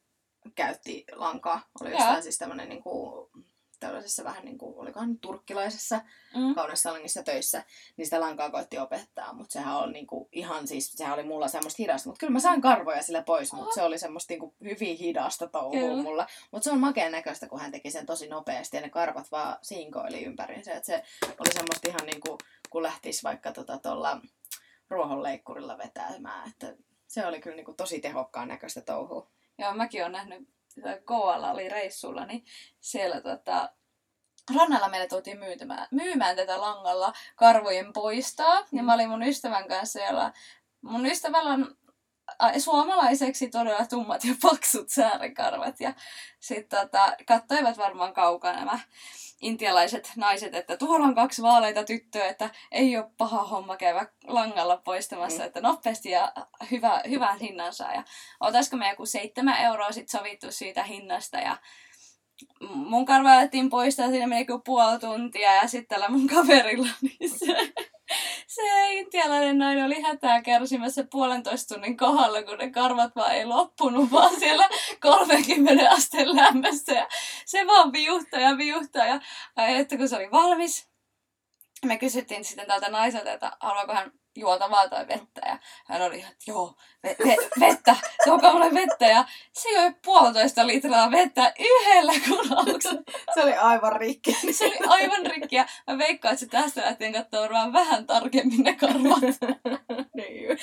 käytti 0.55 1.05
lankaa. 1.11 1.61
Oli 1.81 1.91
jostain 1.91 2.23
siis 2.23 2.37
tämmönen 2.37 2.69
niinku, 2.69 3.29
tällaisessa 3.85 4.23
vähän 4.23 4.45
niin 4.45 4.57
kuin, 4.57 4.75
olikohan 4.77 5.09
nyt 5.09 5.21
turkkilaisessa 5.21 6.01
Mm. 6.35 6.55
kaunesalongissa 6.55 7.23
töissä, 7.23 7.63
niin 7.97 8.05
sitä 8.05 8.19
lankaa 8.19 8.49
koitti 8.49 8.77
opettaa, 8.77 9.33
mutta 9.33 9.53
sehän 9.53 9.77
oli 9.77 9.91
niinku 9.93 10.29
ihan 10.31 10.67
siis, 10.67 10.91
sehän 10.91 11.13
oli 11.13 11.23
mulla 11.23 11.47
semmoista 11.47 11.75
hidasta, 11.83 12.09
mutta 12.09 12.19
kyllä 12.19 12.33
mä 12.33 12.39
sain 12.39 12.61
karvoja 12.61 13.03
sillä 13.03 13.21
pois, 13.21 13.53
mutta 13.53 13.73
se 13.75 13.81
oli 13.83 13.97
semmoista 13.99 14.31
niinku 14.33 14.55
hyvin 14.63 14.97
hidasta 14.97 15.47
touhua 15.47 16.03
mulla. 16.03 16.27
Mutta 16.51 16.63
se 16.63 16.71
on 16.71 16.79
makeen 16.79 17.11
näköistä, 17.11 17.47
kun 17.47 17.59
hän 17.59 17.71
teki 17.71 17.91
sen 17.91 18.05
tosi 18.05 18.27
nopeasti 18.27 18.77
ja 18.77 18.81
ne 18.81 18.89
karvat 18.89 19.31
vaan 19.31 19.57
sinkoili 19.61 20.23
ympäriinsä, 20.23 20.73
että 20.73 20.85
se 20.85 21.03
oli 21.25 21.53
semmoista 21.53 21.87
ihan 21.89 22.05
niinku, 22.05 22.37
kun 22.69 22.83
lähtisi 22.83 23.23
vaikka 23.23 23.51
tota 23.51 23.77
tuolla 23.77 24.21
ruohonleikkurilla 24.89 25.77
vetämään, 25.77 26.49
että 26.49 26.75
se 27.07 27.25
oli 27.25 27.41
kyllä 27.41 27.55
niinku 27.55 27.73
tosi 27.73 27.99
tehokkaan 27.99 28.47
näköistä 28.47 28.81
touhua. 28.81 29.27
Joo, 29.57 29.73
mäkin 29.73 30.01
olen 30.01 30.11
nähnyt, 30.11 30.47
Goalla 31.05 31.51
oli 31.51 31.69
reissulla, 31.69 32.25
niin 32.25 32.45
siellä 32.79 33.21
tota, 33.21 33.69
rannalla 34.55 34.89
meille 34.89 35.07
tultiin 35.07 35.39
myymään, 35.39 35.87
myymään 35.91 36.35
tätä 36.35 36.61
langalla 36.61 37.13
karvojen 37.35 37.93
poistaa. 37.93 38.65
Ja 38.71 38.83
mä 38.83 38.93
olin 38.93 39.09
mun 39.09 39.23
ystävän 39.23 39.67
kanssa 39.67 39.99
siellä. 39.99 40.33
Mun 40.81 41.05
ystävällä 41.05 41.49
on 41.49 41.77
suomalaiseksi 42.59 43.49
todella 43.49 43.85
tummat 43.85 44.23
ja 44.23 44.35
paksut 44.41 44.89
säärikarvat. 44.89 45.79
Ja 45.79 45.93
sitten 46.39 46.79
tota, 46.79 47.15
kattoivat 47.27 47.77
varmaan 47.77 48.13
kaukaa 48.13 48.53
nämä 48.53 48.79
intialaiset 49.41 50.11
naiset, 50.15 50.55
että 50.55 50.77
tuolla 50.77 51.05
on 51.05 51.15
kaksi 51.15 51.41
vaaleita 51.41 51.83
tyttöä, 51.83 52.27
että 52.27 52.49
ei 52.71 52.97
ole 52.97 53.09
paha 53.17 53.43
homma 53.43 53.77
käydä 53.77 54.07
langalla 54.27 54.77
poistamassa, 54.77 55.39
Mm. 55.39 55.47
että 55.47 55.61
nopeasti 55.61 56.09
ja 56.09 56.31
hyvä, 56.71 57.01
hyvän 57.09 57.39
hinnan 57.39 57.73
saa. 57.73 57.93
Ja 57.93 58.03
otaisiko 58.39 58.77
me 58.77 58.89
joku 58.89 59.05
seitsemän 59.05 59.61
euroa 59.61 59.91
sit 59.91 60.09
sovittu 60.09 60.51
siitä 60.51 60.83
hinnasta 60.83 61.37
ja 61.37 61.57
mun 62.69 63.05
karva 63.05 63.33
alettiin 63.33 63.69
poistaa, 63.69 64.09
siinä 64.09 64.27
meni 64.27 64.45
joku 64.49 64.63
puoli 64.65 64.99
tuntia 64.99 65.53
ja 65.53 65.67
sitten 65.67 65.87
tällä 65.87 66.09
mun 66.09 66.27
kaverilla, 66.27 66.87
niin 67.01 67.29
se, 67.29 67.73
se 68.47 68.93
intialainen 68.93 69.57
nainen 69.57 69.85
oli 69.85 70.01
hätää 70.01 70.41
kärsimässä 70.41 71.03
puolentoista 71.11 71.73
tunnin 71.73 71.97
kohdalla, 71.97 72.43
kun 72.43 72.57
ne 72.57 72.71
karvat 72.71 73.15
vaan 73.15 73.31
ei 73.31 73.45
loppunut, 73.45 74.11
vaan 74.11 74.39
siellä 74.39 74.69
30 75.01 75.91
asteen 75.91 76.35
lämmössä. 76.35 76.93
Ja 76.93 77.07
se 77.45 77.67
vaan 77.67 77.93
viuhtaa 77.93 78.39
ja 78.39 78.57
viuhtaa 78.57 79.05
ja 79.05 79.19
että 79.57 79.97
kun 79.97 80.09
se 80.09 80.15
oli 80.15 80.31
valmis, 80.31 80.89
me 81.85 81.97
kysyttiin 81.97 82.45
sitten 82.45 82.67
tältä 82.67 82.89
naiselta, 82.89 83.31
että 83.31 83.57
haluaako 83.59 83.93
hän 83.93 84.11
juotavaa 84.35 84.89
tai 84.89 85.07
vettä. 85.07 85.41
Ja 85.45 85.57
hän 85.85 86.01
oli 86.01 86.17
ihan, 86.17 86.31
että 86.31 86.43
joo, 86.51 86.75
ve- 87.07 87.15
ve- 87.27 87.49
vettä, 87.59 87.95
tuokaa 88.23 88.53
mulle 88.53 88.73
vettä. 88.73 89.05
Ja 89.05 89.25
se 89.53 89.69
joi 89.69 89.91
puolitoista 90.05 90.67
litraa 90.67 91.11
vettä 91.11 91.53
yhdellä 91.59 92.13
kulauksella. 92.27 93.01
Se 93.33 93.43
oli 93.43 93.53
aivan 93.53 93.95
rikki. 93.95 94.37
Se 94.53 94.65
oli 94.65 94.77
aivan 94.87 95.25
rikki. 95.25 95.55
Ja 95.55 95.65
mä 95.87 95.97
veikkaan, 95.97 96.33
että 96.33 96.45
se 96.45 96.49
tästä 96.51 96.81
lähtien 96.81 97.13
varmaan 97.31 97.73
vähän 97.73 98.07
tarkemmin 98.07 98.63
ne 98.63 98.73
karvat. 98.75 99.19
niin. 100.13 100.57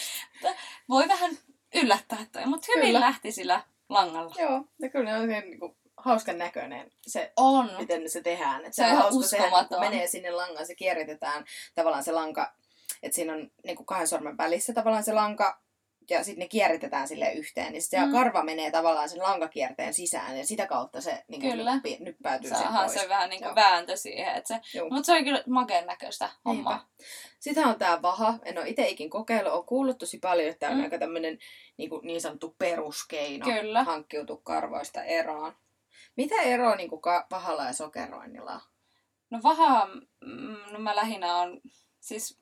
Voi 0.89 1.09
vähän 1.09 1.31
yllättää 1.75 2.27
toi, 2.33 2.47
mutta 2.47 2.67
hyvin 2.77 2.87
Kyllä. 2.89 3.01
lähti 3.01 3.33
sillä 3.33 3.63
langalla. 3.89 4.35
Joo, 4.39 4.65
ja 4.79 4.89
kyllä 4.89 5.11
ne 5.11 5.17
on 5.19 5.31
ihan 5.31 5.45
niinku 5.45 5.77
hauskan 5.97 6.39
näköinen 6.39 6.91
se 7.07 7.33
On. 7.37 7.71
miten 7.79 8.11
se 8.11 8.23
tehdään. 8.23 8.65
Et 8.65 8.75
Se 8.75 8.83
on 8.83 8.89
ihan 8.89 9.03
hauska 9.03 9.19
uskomaton. 9.19 9.69
kun 9.69 9.81
menee 9.81 10.07
sinne 10.07 10.31
langaan, 10.31 10.67
se 10.67 10.75
kierritetään 10.75 11.45
tavallaan 11.75 12.05
se 12.05 12.13
lanka, 12.13 12.53
että 13.03 13.15
siinä 13.17 13.33
on 13.33 13.51
niin 13.65 13.77
kuin 13.77 13.87
kahden 13.87 14.09
sormen 14.09 14.38
välissä 14.38 14.73
tavallaan 14.73 15.05
se 15.05 15.12
lanka, 15.12 15.62
ja 16.11 16.25
sitten 16.25 16.38
ne 16.43 16.49
kierritetään 16.49 17.09
sille 17.09 17.33
yhteen, 17.33 17.73
niin 17.73 17.83
se 17.83 18.07
Mm. 18.07 18.12
karva 18.12 18.43
menee 18.43 18.71
tavallaan 18.71 19.09
sen 19.09 19.23
lankakierteen 19.23 19.95
sisään, 19.95 20.38
ja 20.38 20.47
sitä 20.47 20.67
kautta 20.67 21.01
se 21.01 21.25
niin 21.29 21.41
kuin 21.41 21.53
Kyllä. 21.53 21.75
nyppi, 21.75 21.97
nyppäytyy 22.01 22.51
sen 22.51 22.59
Saahan 22.59 22.91
se 22.91 23.09
vähän 23.09 23.31
niin 23.31 23.41
kuin 23.41 23.47
Joo. 23.49 23.55
vääntö 23.55 23.97
siihen. 23.97 24.35
Että 24.35 24.49
se, 24.49 24.81
mutta 24.91 25.03
se 25.07 25.12
oli 25.12 25.25
kyllä 25.25 25.43
makeen 25.47 25.87
näköistä 25.87 26.31
hommaa. 26.45 26.88
Sitten 27.41 27.67
on 27.67 27.79
tämä 27.79 28.03
vaha. 28.03 28.35
En 28.45 28.59
ole 28.59 28.69
itse 28.69 28.88
ikin 28.88 29.11
kokeillut. 29.11 29.53
Olen 29.53 29.65
kuullut 29.67 29.99
tosi 29.99 30.19
paljon, 30.19 30.49
että 30.49 30.61
tämä 30.61 30.73
on 30.73 30.79
Mm. 30.79 30.85
aika 30.85 30.99
tämmöinen 30.99 31.38
niin, 31.77 31.91
kuin 31.91 32.07
niin 32.07 32.21
sanottu 32.21 32.55
peruskeino 32.59 33.47
Kyllä. 33.47 33.85
hankkiutua 33.85 34.41
karvoista 34.45 35.05
eroon. 35.05 35.53
Mitä 36.17 36.35
eroa 36.43 36.77
niin 36.77 36.91
kuin 36.91 37.03
ka- 37.03 37.27
pahalla 37.29 37.65
ja 37.65 37.73
sokeroinnilla 37.73 38.53
on? 38.53 38.61
No 39.31 39.41
vaha, 39.43 39.87
mm, 40.21 40.57
no 40.73 40.79
mä 40.79 40.97
lähinnä 40.97 41.37
on, 41.37 41.61
siis 42.01 42.41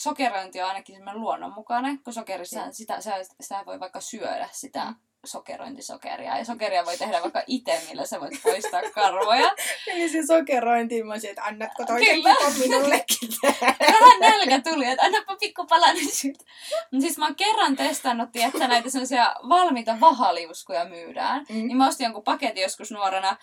sokerointi 0.00 0.62
on 0.62 0.68
ainakin 0.68 0.94
semmoinen 0.96 1.20
luonnonmukainen, 1.20 1.98
kun 2.02 2.12
sokerissa 2.12 2.60
Joo. 2.60 2.68
sitä, 2.72 3.00
sitä, 3.00 3.16
sitä 3.40 3.62
voi 3.66 3.80
vaikka 3.80 4.00
syödä 4.00 4.48
sitä 4.52 4.94
Mm. 5.22 5.26
sokerointisokeria. 5.26 6.38
Ja 6.38 6.44
sokeria 6.44 6.84
voi 6.86 6.96
tehdä 6.96 7.22
vaikka 7.22 7.42
itse, 7.46 7.82
millä 7.88 8.06
sä 8.06 8.20
voit 8.20 8.42
poistaa 8.42 8.82
karvoja. 8.94 9.54
Eli 9.92 10.08
se 10.08 10.26
sokerointi, 10.26 11.02
mä 11.02 11.12
olisin, 11.12 11.30
että 11.30 11.44
annatko 11.44 11.84
kipon 11.86 12.52
minullekin? 12.58 13.28
Vähän 13.80 14.20
nälkä 14.20 14.70
tuli, 14.70 14.86
että 14.86 15.06
annapa 15.06 15.36
pikku 15.36 15.66
palanen. 15.66 16.04
Mutta 16.04 17.00
siis 17.00 17.18
mä 17.18 17.24
oon 17.26 17.34
kerran 17.34 17.76
testannut, 17.76 18.28
että 18.34 18.68
näitä 18.68 18.90
semmoisia 18.90 19.34
valmiita 19.48 20.00
vahaliuskuja 20.00 20.84
myydään. 20.84 21.46
Mm. 21.48 21.54
Niin 21.56 21.76
mä 21.76 21.88
ostin 21.88 22.04
jonkun 22.04 22.24
paketin 22.24 22.62
joskus 22.62 22.90
nuorena. 22.90 23.36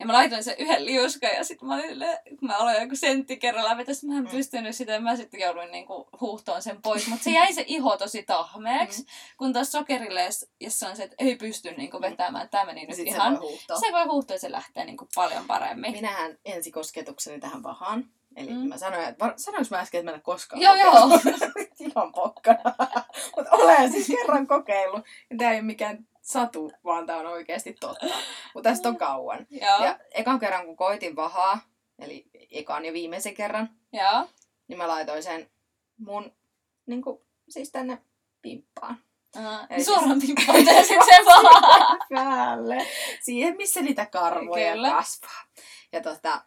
Ja 0.00 0.06
mä 0.06 0.12
laitoin 0.12 0.44
sen 0.44 0.54
yhden 0.58 0.86
liuskan 0.86 1.30
ja 1.36 1.44
sitten 1.44 1.68
mä 1.68 1.74
olin 1.74 1.98
kun 2.28 2.48
mä 2.48 2.56
aloin 2.56 2.82
joku 2.82 2.96
sentti 2.96 3.36
kerrallaan 3.36 3.76
vetä, 3.76 3.94
sit 3.94 4.02
mä 4.10 4.16
en 4.16 4.24
Mm. 4.24 4.30
pystynyt 4.30 4.76
sitä, 4.76 4.92
ja 4.92 5.00
mä 5.00 5.16
sitten 5.16 5.40
jouduin 5.40 5.70
niinku 5.72 6.08
huuhtoon 6.20 6.62
sen 6.62 6.82
pois. 6.82 7.06
Mutta 7.08 7.24
se 7.24 7.30
jäi 7.30 7.52
se 7.52 7.64
iho 7.66 7.96
tosi 7.96 8.22
tahmeeksi, 8.22 9.02
Mm. 9.02 9.06
kun 9.38 9.52
taas 9.52 9.72
sokerille, 9.72 10.24
jos- 10.24 10.46
se 10.68 10.86
on 10.88 10.96
se, 10.96 11.02
että 11.02 11.16
ei 11.18 11.36
pysty 11.36 11.70
niinku 11.70 12.00
vetämään, 12.00 12.48
tämä 12.48 12.64
meni 12.64 12.86
nyt 12.86 12.96
Sitten 12.96 13.14
ihan. 13.14 13.34
se 13.34 13.40
voi 13.40 13.48
huuhtoa. 13.50 13.80
Se 13.80 13.92
voi 13.92 14.04
huuhtoa 14.04 14.34
ja 14.34 14.38
se 14.40 14.52
lähtee 14.52 14.84
niinku 14.84 15.08
paljon 15.14 15.44
paremmin. 15.46 15.92
Minähän 15.92 16.38
ensikosketukseni 16.44 17.40
tähän 17.40 17.62
vahaan. 17.62 18.04
Eli 18.36 18.50
Mm. 18.50 18.56
mm. 18.56 18.68
mä 18.68 18.78
sanoin, 18.78 19.04
että 19.08 19.24
var- 19.24 19.34
sanoinko 19.36 19.68
mä 19.70 19.78
äsken, 19.78 19.98
että 19.98 20.10
mä 20.10 20.16
en 20.16 20.22
koskaan 20.22 20.62
Joo, 20.62 20.74
joo. 20.74 20.92
Ihan 21.80 22.12
pokkana. 22.12 22.74
Mutta 23.36 23.50
olen 23.52 23.92
siis 23.92 24.06
kerran 24.06 24.46
kokeillut. 24.46 25.04
Tää 25.38 25.50
ei 25.50 25.56
ole 25.58 25.62
mikään 25.62 26.06
satu, 26.24 26.72
vaan 26.84 27.06
tää 27.06 27.16
on 27.16 27.26
oikeasti 27.26 27.72
totta. 27.72 28.06
Mutta 28.54 28.70
tästä 28.70 28.88
on 28.88 28.96
kauan. 28.96 29.46
Joo, 29.50 29.84
Ja 29.84 29.98
ekan 30.14 30.38
kerran 30.40 30.66
kun 30.66 30.76
koitin 30.76 31.16
vahaa, 31.16 31.60
eli 31.98 32.26
ekan 32.50 32.84
ja 32.84 32.92
viimeisen 32.92 33.34
kerran, 33.34 33.70
joo. 33.92 34.28
niin 34.68 34.78
mä 34.78 34.88
laitoin 34.88 35.22
sen 35.22 35.50
mun, 35.96 36.32
niin 36.86 37.02
kuin, 37.02 37.20
siis 37.48 37.70
tänne 37.72 37.98
pimppaan. 38.42 38.98
Uh, 39.36 39.66
Eli 39.70 39.84
suoraan 39.84 40.20
pippaan 40.26 40.64
ja 40.66 40.82
sit 40.82 41.04
se 41.04 41.24
vaan. 41.24 41.98
päälle. 42.14 42.86
Siihen, 43.22 43.56
missä 43.56 43.82
niitä 43.82 44.06
karvoja 44.06 44.72
Kyllä. 44.72 44.90
kasvaa. 44.90 45.44
Ja 45.92 46.00
tota, 46.00 46.42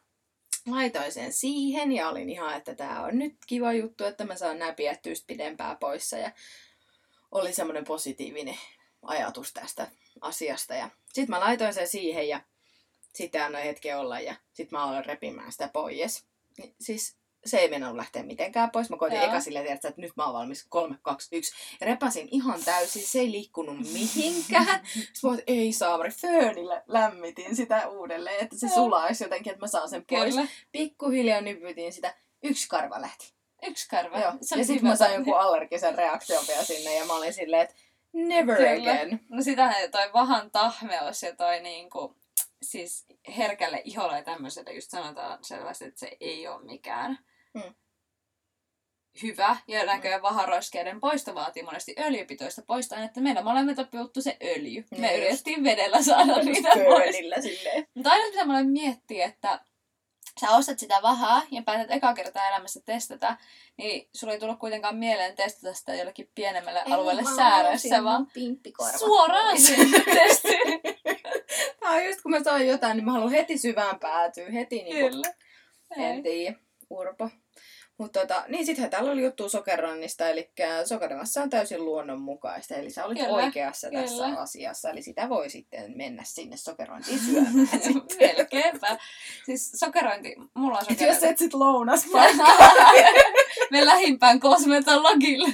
laitoin 0.67 1.11
sen 1.11 1.33
siihen 1.33 1.91
ja 1.91 2.09
olin 2.09 2.29
ihan, 2.29 2.57
että 2.57 2.75
tämä 2.75 3.03
on 3.03 3.17
nyt 3.19 3.35
kiva 3.47 3.73
juttu, 3.73 4.03
että 4.03 4.25
mä 4.25 4.35
saan 4.35 4.59
sit 4.59 5.23
pidempään 5.27 5.77
poissa. 5.77 6.17
Ja 6.17 6.31
oli 7.31 7.53
semmoinen 7.53 7.83
positiivinen 7.83 8.57
ajatus 9.07 9.53
tästä 9.53 9.87
asiasta. 10.21 10.73
Ja 10.73 10.89
sitten 11.05 11.29
mä 11.29 11.39
laitoin 11.39 11.73
sen 11.73 11.87
siihen 11.87 12.27
ja 12.27 12.41
sitten 13.13 13.43
annoin 13.43 13.63
hetken 13.63 13.97
olla 13.97 14.19
ja 14.19 14.35
sitten 14.53 14.79
mä 14.79 14.83
aloin 14.83 15.05
repimään 15.05 15.51
sitä 15.51 15.69
pois. 15.73 16.25
Niin, 16.57 16.75
siis 16.81 17.17
se 17.45 17.57
ei 17.57 17.69
mennä 17.69 17.97
lähteä 17.97 18.23
mitenkään 18.23 18.71
pois. 18.71 18.89
Mä 18.89 18.97
koitin 18.97 19.19
Joo. 19.19 19.27
eka 19.27 19.41
tiedätkö, 19.41 19.87
että 19.87 20.01
nyt 20.01 20.11
mä 20.17 20.25
oon 20.25 20.33
valmis 20.33 20.65
3, 20.69 20.97
2, 21.01 21.35
1. 21.35 21.53
Ja 21.79 21.87
repäsin 21.87 22.27
ihan 22.31 22.63
täysin, 22.65 23.07
se 23.07 23.19
ei 23.19 23.31
liikkunut 23.31 23.77
mihinkään. 23.77 24.87
Sitten 24.93 25.31
mä 25.31 25.37
ei 25.47 25.73
saamari, 25.73 26.09
föönillä 26.09 26.83
lämmitin 26.87 27.55
sitä 27.55 27.87
uudelleen, 27.87 28.43
että 28.43 28.57
se 28.57 28.67
sulaisi 28.67 29.23
jotenkin, 29.23 29.51
että 29.51 29.63
mä 29.63 29.67
saan 29.67 29.89
sen 29.89 30.05
pois. 30.09 30.35
Kyllä. 30.35 30.47
Pikkuhiljaa 30.71 31.41
nypytin 31.41 31.93
sitä, 31.93 32.15
yksi 32.43 32.67
karva 32.67 33.01
lähti. 33.01 33.33
Yksi 33.67 33.89
karva. 33.89 34.19
Joo. 34.19 34.33
Se 34.41 34.55
ja 34.55 34.65
sitten 34.65 34.87
mä 34.87 34.95
sain 34.95 35.13
jonkun 35.13 35.39
allergisen 35.39 35.95
reaktion 35.95 36.43
vielä 36.47 36.63
sinne 36.63 36.95
ja 36.95 37.05
mä 37.05 37.13
olin 37.13 37.33
silleen, 37.33 37.61
että 37.61 37.75
never 38.13 38.57
Kyllä. 38.57 38.91
again. 38.91 39.19
No 39.29 39.41
sitähän 39.41 39.91
toi 39.91 40.13
vahan 40.13 40.51
tahmeus 40.51 41.23
ja 41.23 41.35
toi 41.35 41.59
niinku, 41.59 42.15
siis 42.61 43.05
herkälle 43.37 43.81
iholle 43.83 44.15
ja 44.17 44.23
tämmöiselle 44.23 44.73
just 44.73 44.91
sanotaan 44.91 45.43
selvästi, 45.43 45.85
että 45.85 45.99
se 45.99 46.17
ei 46.19 46.47
ole 46.47 46.63
mikään 46.65 47.19
Mm. 47.53 47.73
hyvä. 49.23 49.57
Ja 49.67 49.85
näköjään 49.85 50.21
vaharoskeiden 50.21 50.99
poisto 50.99 51.35
vaatii 51.35 51.63
monesti 51.63 51.95
öljypitoista 51.99 52.61
poistaa, 52.67 53.03
että 53.03 53.21
meillä 53.21 53.41
molemmilta 53.43 53.83
puuttu 53.83 54.21
se 54.21 54.37
öljy. 54.43 54.85
Me 54.91 54.97
Niin 55.07 55.21
yritettiin 55.21 55.63
vedellä 55.63 56.01
saada 56.01 56.35
niitä 56.43 56.69
pois. 56.69 57.15
Silleen. 57.41 57.87
Mutta 57.95 58.09
aina 58.11 58.25
mitä 58.27 58.45
mä 58.45 58.53
olen 58.53 58.69
miettiä, 58.69 59.25
että 59.25 59.59
sä 60.39 60.51
ostat 60.51 60.79
sitä 60.79 60.99
vahaa 61.01 61.41
ja 61.51 61.61
päätät 61.61 61.91
eka 61.91 62.13
kertaa 62.13 62.47
elämässä 62.47 62.79
testata, 62.85 63.37
niin 63.77 64.09
sulla 64.13 64.33
ei 64.33 64.39
tullut 64.39 64.59
kuitenkaan 64.59 64.95
mieleen 64.95 65.35
testata 65.35 65.73
sitä 65.73 65.95
jollekin 65.95 66.29
pienemmälle 66.35 66.81
alueelle 66.91 67.23
sääressä, 67.35 68.03
vaan 68.03 68.27
suoraan 68.97 69.61
sinne 69.61 70.03
testiin. 70.05 70.81
Tää 71.79 71.91
on 71.91 72.05
just 72.05 72.21
kun 72.21 72.31
mä 72.31 72.43
saan 72.43 72.67
jotain, 72.67 72.97
niin 72.97 73.05
mä 73.05 73.11
haluan 73.11 73.31
heti 73.31 73.57
syvään 73.57 73.99
päätyä. 73.99 74.51
Heti 74.51 74.83
niin 74.83 75.11
Kyllä. 75.11 75.33
En 75.97 76.15
Ei. 76.15 76.23
tiedä, 76.23 76.57
urpo. 76.89 77.29
Mutta 77.97 78.19
tota, 78.19 78.43
niin 78.47 78.65
sittenhän 78.65 78.91
täällä 78.91 79.11
oli 79.11 79.23
juttu 79.23 79.49
sokeroinnista, 79.49 80.29
eli 80.29 80.49
sokerimassa 80.85 81.43
on 81.43 81.49
täysin 81.49 81.85
luonnonmukaista, 81.85 82.75
eli 82.75 82.89
sä 82.89 83.05
olit 83.05 83.17
Kyllä, 83.19 83.33
oikeassa 83.33 83.89
kyllä. 83.89 84.01
tässä 84.01 84.25
asiassa, 84.41 84.89
eli 84.89 85.01
sitä 85.01 85.29
voi 85.29 85.49
sitten 85.49 85.97
mennä 85.97 86.23
sinne 86.25 86.57
sokerointiin 86.57 87.19
syömään. 87.25 87.67
Melkeinpä. 88.19 88.97
Siis 89.45 89.71
sokerointi, 89.71 90.35
mulla 90.53 90.77
on 90.77 90.83
Et 90.83 90.89
jos 90.89 90.97
sokerointi. 90.99 91.25
et 91.25 91.37
sit 91.37 91.53
lounas 91.53 92.05
Me 93.71 93.85
lähimpään 93.85 94.39
kosmetologille. 94.39 95.47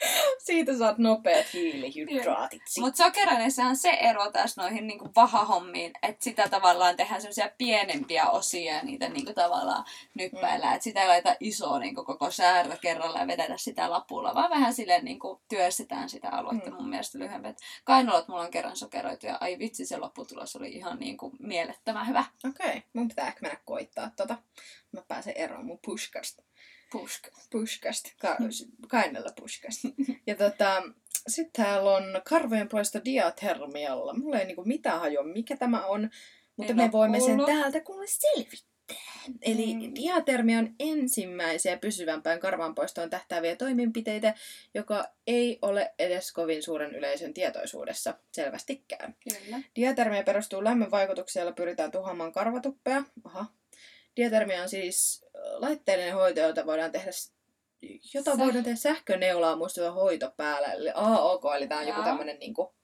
siitä 0.46 0.78
saat 0.78 0.98
nopeat 0.98 1.46
hiilihydraatit. 1.54 2.62
sit. 2.66 2.80
Mutta 2.80 3.04
sokeroinnissahan 3.04 3.76
se 3.76 3.90
ero 3.90 4.30
taas 4.30 4.56
noihin 4.56 4.86
niinku 4.86 5.10
vahahommiin, 5.16 5.92
että 6.02 6.24
sitä 6.24 6.48
tavallaan 6.48 6.96
tehdään 6.96 7.20
semmoisia 7.20 7.50
pienempiä 7.58 8.26
osia 8.26 8.74
ja 8.74 8.82
niitä 8.82 9.08
niinku 9.08 9.32
tavallaan 9.34 9.84
nyppäillään. 10.14 10.74
Että 10.74 10.84
sitä 10.84 11.02
ei 11.02 11.08
laita 11.08 11.36
isoa 11.40 11.78
niinku 11.78 12.04
koko 12.04 12.30
säärä 12.30 12.76
kerralla 12.76 13.18
ja 13.18 13.26
vedetä 13.26 13.56
sitä 13.56 13.90
lapulla, 13.90 14.34
vaan 14.34 14.50
vähän 14.50 14.74
silleen 14.74 15.04
niinku 15.04 15.40
työstetään 15.48 16.08
sitä 16.08 16.28
aluetta 16.30 16.70
Mm. 16.70 16.76
mun 16.76 16.88
mielestä 16.88 17.18
lyhyemmin. 17.18 17.50
Et 17.50 17.58
Kainalot 17.84 18.28
mulla 18.28 18.42
on 18.42 18.50
kerran 18.50 18.76
sokeroitu 18.76 19.26
ja 19.26 19.38
ai 19.40 19.58
vitsi 19.58 19.86
se 19.86 19.96
lopputulos 19.96 20.56
oli 20.56 20.68
ihan 20.72 20.98
niinku 20.98 21.32
mielettömän 21.38 22.08
hyvä. 22.08 22.24
Okei, 22.48 22.68
okay, 22.68 22.80
mun 22.92 23.08
pitää 23.08 23.26
ehkä 23.28 23.40
mennä 23.42 23.58
koittaa 23.64 24.10
tota. 24.16 24.38
Mä 24.92 25.02
pääsen 25.08 25.32
eroon 25.36 25.66
mun 25.66 25.78
pushkasta. 25.84 26.42
Pusk. 26.92 27.28
Pushkasta. 27.50 28.10
Ka- 28.20 28.36
kainella 28.88 29.30
pushkasta. 29.40 29.88
Ja 30.26 30.34
tota, 30.34 30.82
sitten 31.28 31.64
täällä 31.64 31.96
on 31.96 32.02
karvojen 32.28 32.68
poisto 32.68 33.00
diatermialla. 33.04 34.14
Mulla 34.14 34.38
ei 34.38 34.46
niinku 34.46 34.64
mitään 34.64 35.00
hajua, 35.00 35.22
mikä 35.22 35.56
tämä 35.56 35.86
on. 35.86 36.10
Mutta 36.56 36.70
En 36.70 36.76
me 36.76 36.92
voimme 36.92 37.20
sen 37.20 37.40
täältä 37.46 37.80
kuule 37.80 38.06
selvittää. 38.06 38.68
Eli 39.42 39.74
Mm. 39.74 39.94
diatermia 39.94 40.58
on 40.58 40.74
ensimmäisiä 40.80 41.76
pysyvämpään 41.76 42.40
karvanpoistoon 42.40 43.10
tähtääviä 43.10 43.56
toimenpiteitä, 43.56 44.34
joka 44.74 45.04
ei 45.26 45.58
ole 45.62 45.94
edes 45.98 46.32
kovin 46.32 46.62
suuren 46.62 46.94
yleisön 46.94 47.34
tietoisuudessa 47.34 48.14
selvästikään. 48.32 49.16
Kyllä. 49.24 49.62
Diatermia 49.76 50.22
perustuu 50.22 50.64
lämmön 50.64 50.90
vaikutukseen, 50.90 51.42
jolla 51.42 51.54
pyritään 51.54 51.90
tuhoamaan 51.90 52.32
karvatuppea. 52.32 53.02
Aha. 53.24 53.46
Diatermia 54.18 54.62
on 54.62 54.68
siis 54.68 55.24
laitteellinen 55.52 56.14
hoito, 56.14 56.40
jota 56.40 56.66
voidaan 56.66 56.92
tehdä 56.92 57.10
jota 58.14 58.30
Säh- 58.30 58.38
voidaan 58.38 58.64
tehdä 58.64 58.76
sähköneulaa 58.76 59.56
muistuva 59.56 59.90
hoito 59.90 60.32
päällä. 60.36 60.72
Eli 60.72 60.90
aa, 60.94 61.22
ok, 61.22 61.44
eli 61.56 61.68
tää 61.68 61.78
on 61.78 61.86
joku 61.86 62.00
Joo. 62.00 62.04
tämmönen 62.08 62.38
niinku 62.38 62.74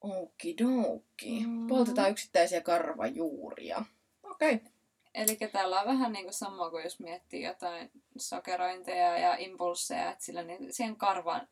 okidoki. 0.00 1.46
Mm. 1.46 1.66
Poltetaan 1.66 2.10
yksittäisiä 2.10 2.60
karvajuuria. 2.60 3.84
Okei. 4.22 4.54
Okay. 4.54 4.68
Eli 5.14 5.36
täällä 5.52 5.80
on 5.80 5.86
vähän 5.86 6.12
niin 6.12 6.24
kuin 6.24 6.34
sama 6.34 6.70
kuin 6.70 6.84
jos 6.84 7.00
miettii 7.00 7.42
jotain 7.42 7.90
sokerointeja 8.18 9.18
ja 9.18 9.36
impulseja, 9.36 10.10
että 10.10 10.24
sillä 10.24 10.42
niin 10.42 10.72
siihen 10.72 10.96
karvan, 10.96 11.48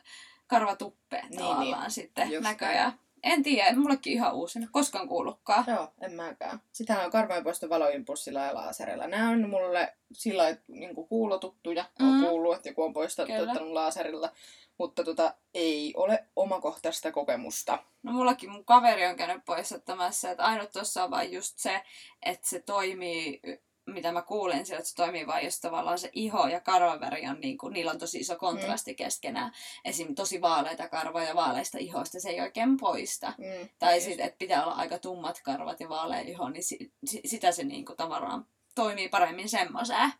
karvatuppeen 0.47 1.29
Niin, 1.29 1.39
tavallaan 1.39 1.83
niin. 1.83 1.91
sitten 1.91 2.31
Just 2.31 2.45
näköjään. 2.45 2.99
En 3.25 3.43
tiedä, 3.43 3.77
mullekin 3.77 4.13
ihan 4.13 4.35
uusi, 4.35 4.59
en 4.59 4.69
koskaan 4.73 5.09
kuullutkaan. 5.09 5.65
Joo, 5.69 5.89
en 6.01 6.13
mäkään. 6.13 6.61
Sitähän 6.73 7.05
on 7.05 7.11
karvojenpoisto 7.11 7.69
valoimpulssilla 7.69 8.41
ja 8.41 8.55
laaserilla. 8.55 9.07
Nämä 9.07 9.31
on 9.31 9.51
mulle 9.51 9.95
sillä 10.13 10.43
lailla 10.43 10.61
niin 10.69 10.95
kuulotuttuja. 10.95 11.85
Mm. 11.99 12.09
On 12.09 12.29
kuullut, 12.29 12.57
että 12.57 12.69
joku 12.69 12.83
on 12.83 12.93
poistattanut 12.93 13.73
laaserilla. 13.73 14.33
Mutta 14.79 15.05
tota, 15.05 15.35
ei 15.55 15.93
ole 15.97 16.25
omakohtaista 16.37 17.13
kokemusta. 17.13 17.79
No 18.03 18.13
mullakin 18.13 18.51
mun 18.51 18.65
kaveri 18.65 19.07
on 19.07 19.17
käynyt 19.17 19.45
poistattamassa, 19.45 20.31
että 20.31 20.45
ainut 20.45 20.73
tuossa 20.73 21.05
on 21.05 21.11
vaan 21.11 21.33
just 21.33 21.59
se, 21.59 21.83
että 22.23 22.49
se 22.49 22.61
toimii, 22.61 23.41
mitä 23.87 24.13
mä 24.13 24.23
kuulin 24.23 24.67
siellä, 24.67 24.79
että 24.79 24.89
se 24.89 24.95
toimii 24.95 25.27
vaan 25.27 25.45
jos 25.45 25.61
tavallaan 25.61 25.99
se 25.99 26.11
iho 26.13 26.47
ja 26.47 26.61
karvaväri 26.61 27.27
on 27.29 27.41
niin 27.41 27.59
kuin, 27.59 27.73
niillä 27.73 27.91
on 27.91 27.99
tosi 27.99 28.19
iso 28.19 28.37
kontrasti 28.37 28.93
mm. 28.93 28.97
keskenään. 28.97 29.53
Esim. 29.85 30.15
tosi 30.15 30.41
vaaleita 30.41 30.89
karvoja 30.89 31.29
ja 31.29 31.35
vaaleista 31.35 31.79
ihosta 31.79 32.21
se 32.21 32.29
ei 32.29 32.41
oikein 32.41 32.77
poista. 32.77 33.33
Mm. 33.39 33.69
Tai 33.79 34.01
sitten, 34.01 34.27
että 34.27 34.39
pitää 34.39 34.65
olla 34.65 34.75
aika 34.75 34.99
tummat 34.99 35.41
karvat 35.45 35.81
ja 35.81 35.89
vaalea 35.89 36.21
iho, 36.21 36.49
niin 36.49 36.65
si- 36.65 36.93
si- 37.05 37.23
sitä 37.25 37.53
se 37.53 37.65
niinku 37.65 37.95
tavallaan 37.95 38.47
toimii 38.75 39.09
paremmin 39.09 39.49
semmoiseen. 39.49 40.13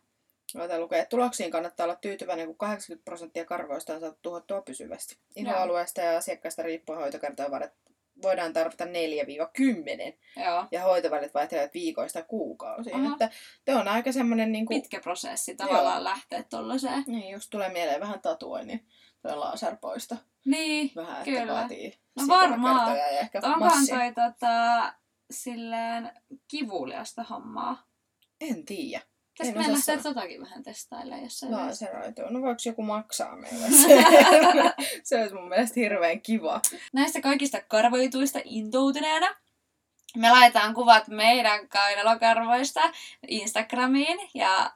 Voidaan 0.57 0.81
lukea, 0.81 0.99
että 0.99 1.09
tuloksiin 1.09 1.51
kannattaa 1.51 1.83
olla 1.83 1.95
tyytyväinen, 1.95 2.47
kun 2.47 2.57
80 2.57 3.05
prosenttia 3.05 3.45
karvoista 3.45 3.93
on 3.93 3.99
saatu 3.99 4.19
tuhottua 4.21 4.61
pysyvästi. 4.61 5.17
Ihoalueesta 5.35 6.01
ja 6.01 6.17
asiakkaasta 6.17 6.63
riippuen 6.63 6.99
hoitokertoja 6.99 7.51
voidaan 8.21 8.53
tarvita 8.53 8.85
4-10 8.85 8.89
Joo. 10.45 10.65
ja 10.71 10.81
hoitovälit 10.81 11.33
vaihtelevat 11.33 11.73
viikoista 11.73 12.23
kuukausiin. 12.23 12.95
Aha. 12.95 13.11
Että 13.13 13.29
te 13.65 13.75
on 13.75 13.87
aika 13.87 14.11
semmoinen 14.11 14.51
niin 14.51 14.65
kuin, 14.65 14.81
Pitkä 14.81 14.99
prosessi 14.99 15.55
tavallaan 15.55 16.03
lähteä 16.03 16.43
tollaiseen. 16.43 17.03
niin 17.07 17.29
just 17.33 17.49
tulee 17.49 17.69
mieleen 17.69 18.01
vähän 18.01 18.21
tatuoinnin 18.21 18.87
tuo 19.21 19.39
laserpoisto. 19.39 20.15
Niin. 20.45 20.91
Vähän, 20.95 21.17
että 21.17 21.31
Kyllä. 21.31 21.53
vaatii 21.53 21.99
No 22.15 22.27
varmaan. 22.27 22.97
ja 22.97 23.07
ehkä 23.07 23.39
Onkohan 23.43 23.87
toi 23.87 24.13
tota, 24.25 24.93
silleen 25.31 26.11
kivuliasta 26.47 27.23
hommaa? 27.23 27.83
En 28.41 28.65
tiedä. 28.65 29.03
Pitäisikö 29.37 29.59
osaa 29.59 29.73
lähteä 29.73 29.97
totakin 29.97 30.41
vähän 30.41 30.63
testailemaan 30.63 31.23
jossain? 31.23 31.51
Laseroitua. 31.51 32.29
No 32.29 32.41
voiko 32.41 32.61
joku 32.65 32.83
maksaa 32.83 33.35
meille 33.35 33.67
se? 33.67 34.05
se 35.03 35.21
olisi 35.21 35.35
mun 35.35 35.49
mielestä 35.49 35.79
hirveän 35.79 36.21
kiva. 36.21 36.61
Näistä 36.93 37.21
kaikista 37.21 37.61
karvoituista 37.61 38.39
intoutuneena 38.43 39.35
me 40.17 40.31
laitetaan 40.31 40.73
kuvat 40.73 41.07
meidän 41.07 41.69
kainalokarvoista 41.69 42.81
Instagramiin 43.27 44.19
ja 44.33 44.71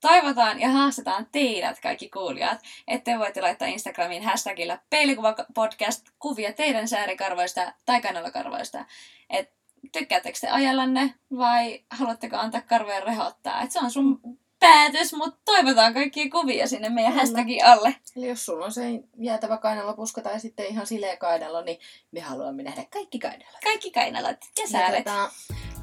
toivotaan 0.00 0.60
ja 0.60 0.68
haastetaan 0.68 1.26
teidät 1.32 1.80
kaikki 1.80 2.08
kuulijat, 2.08 2.60
että 2.88 3.12
te 3.12 3.18
voitte 3.18 3.40
laittaa 3.40 3.68
Instagramiin 3.68 4.22
hashtagillä 4.22 4.78
peilikuvapodcast 4.90 6.06
kuvia 6.18 6.52
teidän 6.52 6.88
säärikarvoista 6.88 7.72
tai 7.84 8.02
kainalokarvoista. 8.02 8.84
Et 9.30 9.55
tykkäättekö 9.92 10.38
te 10.40 10.48
ajallanne 10.48 11.14
vai 11.38 11.84
haluatteko 11.90 12.36
antaa 12.36 12.60
karvojen 12.60 13.02
rehottaa? 13.02 13.62
Et 13.62 13.72
se 13.72 13.78
on 13.78 13.90
sun 13.90 14.20
päätös, 14.58 15.12
mutta 15.14 15.40
toivotaan 15.44 15.94
kaikkia 15.94 16.30
kuvia 16.30 16.66
sinne 16.66 16.88
meidän 16.88 17.12
Kyllä. 17.12 17.22
hashtagin 17.22 17.64
alle. 17.64 17.94
Eli 18.16 18.28
jos 18.28 18.44
sulla 18.46 18.64
on 18.64 18.72
se 18.72 18.82
jäätävä 19.18 19.56
kainalopuska 19.56 20.22
tai 20.22 20.40
sitten 20.40 20.66
ihan 20.66 20.86
sileä 20.86 21.16
kainalo, 21.16 21.62
niin 21.62 21.78
me 22.10 22.20
haluamme 22.20 22.62
nähdä 22.62 22.84
kaikki 22.92 23.18
kainalot. 23.18 23.60
Kaikki 23.64 23.90
kainalot 23.90 24.36
ja 24.58 24.62
Ja 24.62 24.68
sääret. 24.68 25.04
tota, 25.04 25.30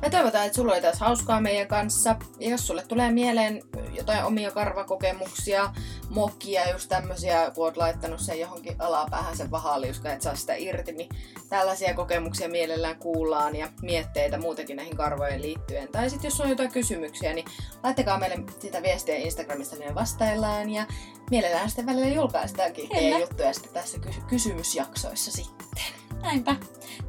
me 0.04 0.10
toivotaan, 0.10 0.46
että 0.46 0.56
sulla 0.56 0.74
oli 0.74 0.82
taas 0.82 1.00
hauskaa 1.00 1.42
meidän 1.42 1.68
kanssa. 1.68 2.16
Ja 2.40 2.50
jos 2.50 2.68
sulle 2.68 2.84
tulee 2.88 3.12
mieleen 3.12 3.64
jotain 3.98 4.24
omia 4.24 4.52
karvakokemuksia, 4.52 5.74
mokia, 6.10 6.72
just 6.72 6.90
tämmöisiä, 6.90 7.52
kun 7.56 7.64
oot 7.64 7.78
laittanut 7.78 8.20
sen 8.20 8.40
johonkin 8.40 8.76
alapäähän 8.80 9.38
sen 9.38 9.52
vahaliuska, 9.52 10.12
et 10.12 10.22
saa 10.22 10.36
sitä 10.36 10.56
irti, 10.56 10.92
niin 10.92 11.10
tällaisia 11.50 11.94
kokemuksia 11.94 12.50
mielellään 12.50 12.96
kuullaan 12.96 13.56
ja 13.56 13.70
mietteitä 13.82 14.38
muutenkin 14.38 14.76
näihin 14.76 14.98
karvojen 14.98 15.42
liittyen. 15.42 15.88
Tai 15.88 16.10
sitten 16.10 16.30
jos 16.30 16.42
on 16.42 16.50
jotain 16.50 16.72
kysymyksiä, 16.72 17.34
niin 17.34 17.46
laittakaa 17.84 18.20
meille 18.20 18.44
sitä 18.60 18.82
viestiä 18.82 19.16
Instagramista, 19.16 19.76
niin 19.76 19.90
me 19.90 19.96
vastaillaan 19.96 20.70
ja 20.70 20.86
mielellään 21.30 21.70
sitten 21.70 21.86
välillä 21.86 22.08
julkaistaankin 22.08 22.90
juttuja 23.20 23.54
sitten 23.54 23.74
tässä 23.74 24.00
kysy- 24.00 24.22
kysymysjaksoissa 24.22 25.32
sitten. 25.32 26.03
Näinpä. 26.24 26.56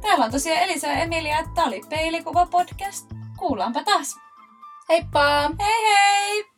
Täällä 0.01 0.25
on 0.25 0.31
tosiaan 0.31 0.63
Elisa 0.63 0.87
ja 0.87 0.93
Emilia, 0.93 1.39
että 1.39 1.63
oli 1.63 1.81
Peilikuva 1.89 2.45
podcast. 2.45 3.11
Kuullaanpa 3.37 3.83
taas. 3.83 4.15
Heippa! 4.89 5.51
Hei 5.59 5.83
hei! 5.97 6.54